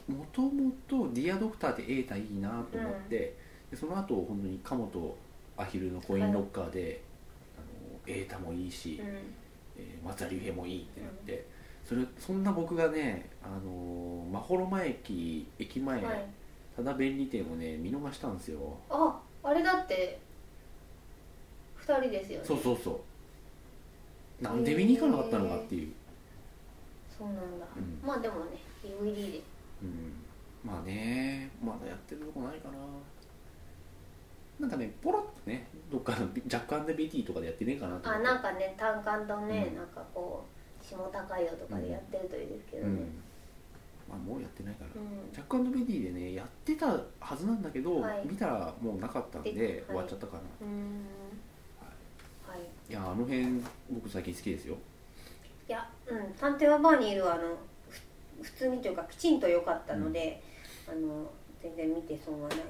[0.08, 3.36] もともと「ディアドクター」で瑛太いいなと思って、
[3.72, 5.18] でその後本当に鴨と
[5.58, 7.02] アヒルのコインロッカーで、
[7.58, 9.08] あの瑛太もいいし、うん。
[9.78, 11.46] えー松田龍平もいいってなって、
[11.84, 16.26] それそんな僕がねあのまほろ前駅駅前、はい。
[16.76, 18.78] ただ便利店をね見逃したんですよ。
[18.90, 20.20] ああれだって
[21.80, 22.46] 2人ですよね。
[22.46, 22.92] そうそうそ
[24.40, 24.44] う。
[24.44, 25.94] なんで見に行かなかったのかっていう、
[27.18, 28.08] そうなんだ、うん。
[28.08, 29.42] まあでもね DVD で
[29.82, 30.14] うん、
[30.64, 31.50] まあね。
[31.64, 32.78] まだやってるとこないかな。
[34.60, 39.76] なんかねポロッとねどっかの若干で BT とかでやってねえかなあなんかね単管とね、うん。
[39.76, 40.46] なんかこ
[40.82, 42.90] う下高いよとかでやってるといいですけどね。
[42.90, 43.00] うん。
[44.08, 46.88] まあもうやってないから、うん、若干の BT でねやってた
[47.20, 48.22] はずなんだけど、はい。
[48.26, 51.06] 見たらもうなかったんで、で終わっちゃったかな、うん。
[52.48, 52.60] はい。
[52.90, 52.94] い。
[52.94, 53.62] やあの辺
[53.92, 54.78] 僕最近好きですよ。
[55.68, 57.42] いや、うん、探偵はバーにいるあの。
[57.42, 57.50] ふ
[58.46, 60.42] 普通にというかきちんと良かったので、
[60.88, 61.32] あの
[61.62, 62.64] 全然見て損はないと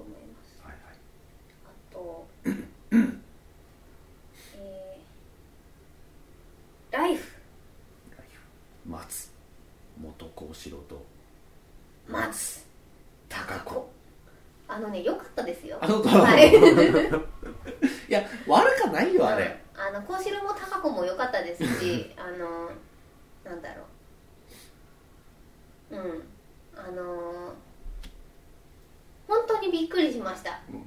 [0.00, 0.96] 思います、はいはい。
[1.66, 2.26] あと
[4.54, 7.38] えー、ライフ。
[8.88, 9.30] 松。
[10.00, 11.04] 元幸四郎と。
[12.08, 12.64] 松。
[13.28, 13.90] 高子。
[14.66, 15.78] あのね良かったですよ。
[15.80, 16.48] あの子はい。
[18.08, 19.80] いや悪かないよあれ、うん。
[19.80, 22.70] あの幸四郎も高子も良かったですし あの
[23.44, 23.84] なんだろう
[25.90, 26.22] うん。
[26.76, 27.54] あの
[29.26, 30.60] 本当にびっくりしました。
[30.72, 30.84] うん。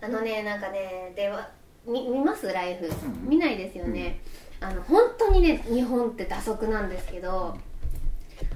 [0.00, 1.50] あのねなんかねでは
[1.86, 2.52] 見見ます？
[2.52, 3.28] ライフ、うん。
[3.28, 4.20] 見ないですよね、
[4.60, 7.56] あの本当にね日本って打足なんですけど、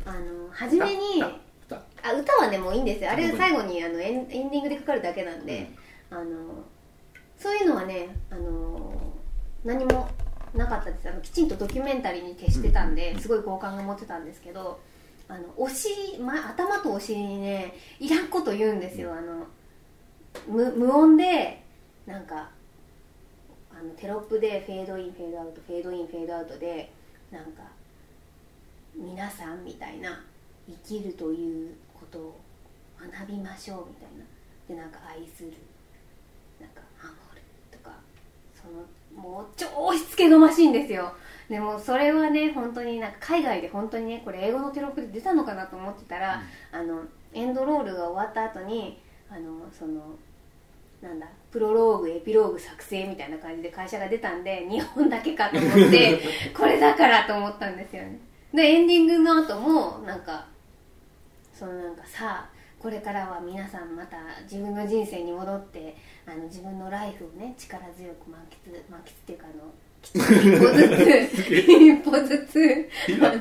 [0.05, 3.11] あの初めにあ歌はねもういいんですよ。
[3.11, 5.71] あれ最後にあのエンエンディングでかかるだけなんで、
[6.11, 6.23] あの
[7.39, 8.93] そういうのはねあの
[9.65, 10.09] 何も
[10.55, 11.09] なかったです。
[11.09, 13.21] あのきちんとドキュメンタリーに徹してたんで、うん。
[13.21, 14.81] すごい好感が持ってたんですけど
[15.29, 19.15] あのお尻、ま、頭とお尻にねいらんこと言うんですよ。
[19.15, 19.47] あの
[20.47, 21.63] 無無音で
[22.07, 22.51] なんか
[23.71, 26.91] あのテロップでフェードインフェードアウトフェードインフェードアウトで
[27.31, 27.63] なんか
[28.97, 30.25] 皆さんみたいな
[30.67, 32.41] 生きるということを
[32.99, 34.25] 学びましょうみたいな。
[34.67, 35.53] でなんか愛する。
[36.61, 37.95] なんか守るとか
[38.55, 38.85] その
[39.23, 41.13] もう超しつけがましいんですよ
[41.49, 46.43] でもそれはね本当になんか海外で本当にねこれ英語のテロップで出たのかなと思ってたら、
[46.73, 50.15] あのエンドロールが終わった後にあのその
[51.01, 56.21] なんだプロローグエピローグ作成みたいな感じで会社が出たんで日本だけかと思って
[56.55, 58.19] これだからと思ったんですよね。
[58.53, 60.47] でエンディングの後もなんか
[61.55, 65.97] そのなんかさあこれからは皆さんまた自分の人生に戻って
[66.27, 69.65] あの自分のライフをね力強く満喫満喫っていうかあの
[70.03, 70.89] 歩ず
[71.37, 72.89] つ一歩ずつ。
[73.09, 73.33] 今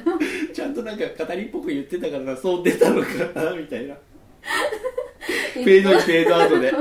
[0.54, 3.96] ちゃんとなんか語りっぽく言ってたからそう出たのかなみたいな。
[5.54, 6.74] フェードインフェードアウトで。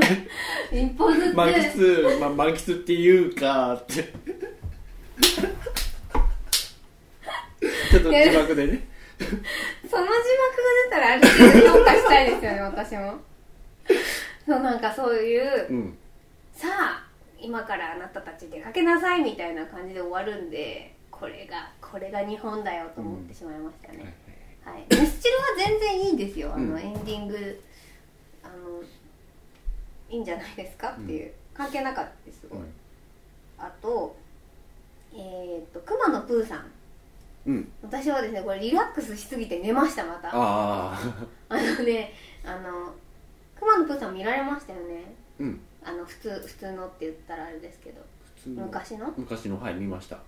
[0.72, 1.34] 一歩ずつ。
[1.34, 3.94] 満喫、まあ、満喫っていうかって。
[7.90, 8.88] ちょっと字幕でね。
[9.18, 10.08] その字幕が
[10.84, 13.14] 出たらある程度評価したいですよね私も。
[14.46, 15.98] そうなんかそういううん。
[16.54, 17.05] さあ
[17.40, 24.14] 今からあなたたち出かけなさいみたいな感じで終わるんでこれがこれが日本だよと思ってしまいましたね、
[24.64, 26.52] はい、ミスチルは全然いいんですよ。
[26.54, 26.80] あの、うん。
[26.80, 27.62] エンディング
[28.42, 28.82] あの
[30.08, 30.90] いいんじゃないですか？
[30.90, 32.66] っていう、関係なかったですすごい、うん。
[33.58, 34.16] あと
[35.14, 36.70] えっ、と熊野プーさん。
[37.46, 37.72] うん。
[37.82, 40.28] 私はですねこれリラックスしすぎて寝ましたまた。
[40.28, 40.98] ああ
[41.48, 42.12] あのね
[42.44, 42.92] あの
[43.58, 45.14] 熊野プーさん見られましたよね。
[45.40, 48.02] うんあの普通普通のって言ったらあれですけど。
[48.36, 48.64] 普通の。
[48.66, 49.14] 昔の？
[49.16, 49.60] 昔の？
[49.60, 50.18] はい見ました。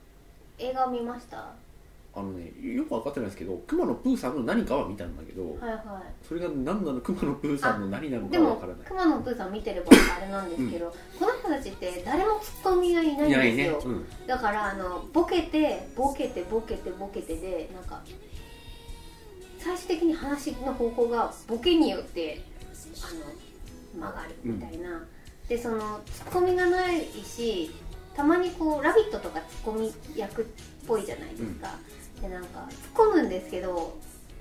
[0.59, 1.39] 映画を見ました？
[1.39, 7.01] ああのねよく分かってないですけど熊野プーさんの何かは見たんだけど、はいはそれが何なの？
[7.01, 8.87] 熊野プーさんの何なのいでもかは分からない。
[8.89, 9.87] 熊野プーさん見てれば
[10.17, 10.87] あれなんですけど、
[11.19, 13.89] この人たちって誰もツッコミがいないんいないですよ、ね、う
[14.25, 18.03] ん、だからあのボケてボケてボケてボケてでなんか
[19.59, 22.43] 最終的に話の方向がボケによって
[23.03, 25.05] あの曲がるみたいな、
[25.49, 27.71] でそのツッコミがないし
[28.15, 30.45] たまにこう「ラビット!」とかツッコミ役っ
[30.87, 31.77] ぽいじゃないですか、
[32.21, 33.97] でなんか突っ込むんですけど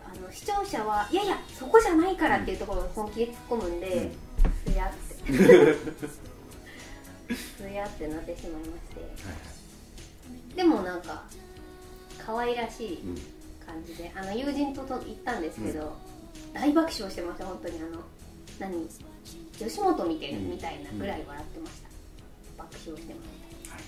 [0.06, 4.12] あの視聴者はいやいやそこじゃないからっていうところを本気で突っ込むんで、
[4.66, 4.94] すやっ
[5.26, 5.34] て。
[7.36, 9.02] すやってなってしまいまして。
[9.02, 9.10] はい
[10.56, 11.24] でもなんか
[12.26, 13.16] 可愛らしいうん。
[13.68, 15.94] 感じであの友人とと行ったんですけど、
[16.54, 17.80] 大爆笑してました本当に。
[17.80, 18.02] あの
[18.60, 18.88] 何？
[19.58, 21.90] 吉本見てるみたいなぐらい笑ってました、
[22.58, 23.82] 爆笑してましはい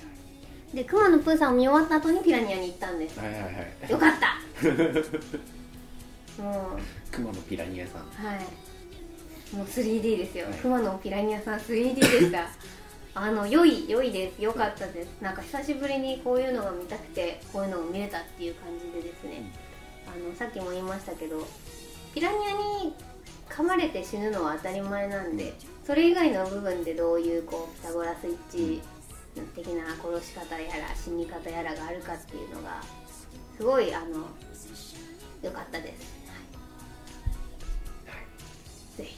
[0.72, 3.20] たで熊野プーさんを見終わった後にピラニアに行ったんです。
[3.20, 3.54] はいはいはい。
[3.54, 3.60] は
[3.90, 4.38] いよかった。
[6.42, 6.80] もう。
[7.12, 8.02] 熊野ピラニアさん。
[8.02, 8.40] はい。
[9.56, 10.54] もう 3D ですよ、はい。
[10.56, 12.48] 熊野ピラニアさん 3D でした
[13.16, 15.10] あの良い良いです良かったです。
[15.22, 19.52] なんか久しぶりにこういうのが見たくてこういうのを見れたっていう感じでですね、
[20.06, 21.46] あのさっきも言いましたけど
[22.14, 22.52] ピラニア
[22.84, 22.94] に
[23.50, 25.54] 噛まれて死ぬのは当たり前なんで
[25.86, 28.82] それ以外の部分でどういうこうピタゴラスイッチ
[29.56, 32.82] 的な殺し方やら死に方やらがあるかっていうのが
[33.58, 34.28] すごいあの
[35.42, 36.14] 良かったです、
[38.06, 39.18] はい、ぜひ。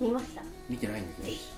[0.00, 0.42] 見ました？
[0.68, 1.48] 見てないんですねぜひ。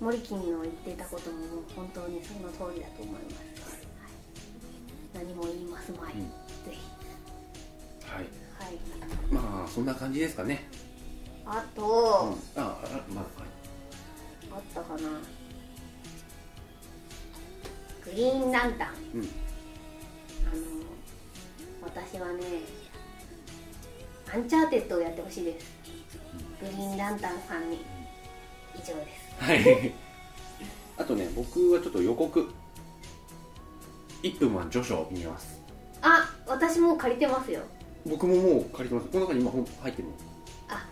[0.00, 3.86] モリキンの言っていたことももう本当にその通りだと思います、
[5.14, 6.20] はい、何も言いますまい、うん。
[6.20, 6.28] ぜ
[6.70, 8.10] ひ。
[8.10, 8.26] はい
[8.58, 8.78] はい。
[9.30, 10.68] まあそんな感じですかね。
[11.44, 12.62] あと、うん。
[12.62, 13.48] ああまあはい。
[14.52, 15.08] あったかな。
[18.04, 18.94] グリーンランタン。
[19.14, 19.20] うん。
[19.20, 20.62] あの
[21.82, 22.42] 私はね
[24.32, 25.66] アンチャーテッドをやってほしいです。
[26.60, 27.84] グリーンランタンさんに。
[28.74, 29.44] 以上です。
[29.44, 29.92] はい。
[30.98, 32.48] あとね僕はちょっと予告。
[34.22, 35.60] 1分は序章を見ます。
[36.02, 37.62] あ私も借りてますよ
[38.08, 39.08] 僕ももう借りてます。
[39.08, 40.14] この中に今本入ってるの？
[40.68, 40.86] あ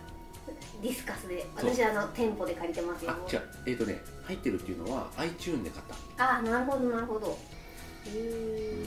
[0.81, 1.45] ディスカスで。
[1.55, 3.11] 私あの店舗で借りてますよ。
[3.11, 5.85] あ違うえっ、とね入ってるっていうのは iTune で買っ
[6.17, 6.37] た。
[6.37, 7.27] あなるほどなるほど。
[7.27, 8.85] へえ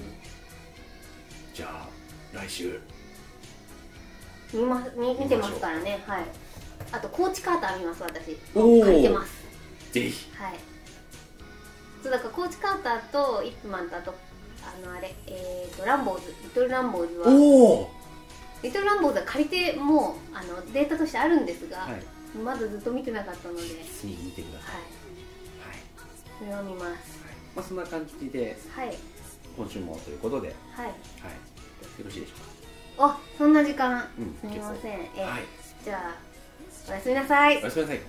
[1.54, 1.88] じゃあ
[2.32, 2.80] 来週。
[4.52, 6.02] 見ます見見てますからね。
[6.06, 6.24] はい。
[6.92, 8.38] あとコーチカーター見ます私。
[8.54, 8.84] おー。
[8.84, 9.32] 借りてます。
[9.92, 10.30] ぜひ。
[10.36, 10.54] はい。
[12.02, 14.14] そうだからコーチカーターとイップマンとあと
[14.62, 16.34] あのあれえー、とランボーズ。
[16.42, 17.90] リトルランボーズはおお
[18.62, 22.02] リトルランボーズは借りてもうあのデータとしてあるんですが、はい。
[22.38, 24.74] まだずっと見てなかったのではい次見てください。
[24.74, 24.80] は
[25.74, 25.78] い、
[26.38, 27.18] それを見ます。
[27.54, 28.96] まあ、そんな感じではい。
[29.56, 30.92] 今週もということで、はい、はい。
[30.92, 30.94] よ
[32.04, 34.92] ろしいでしょあそんな時間、うんすみません。
[34.92, 35.42] え、うかはい。
[35.84, 36.16] じゃあ
[36.90, 37.58] おやすみなさい。
[37.58, 38.00] おやすみなさい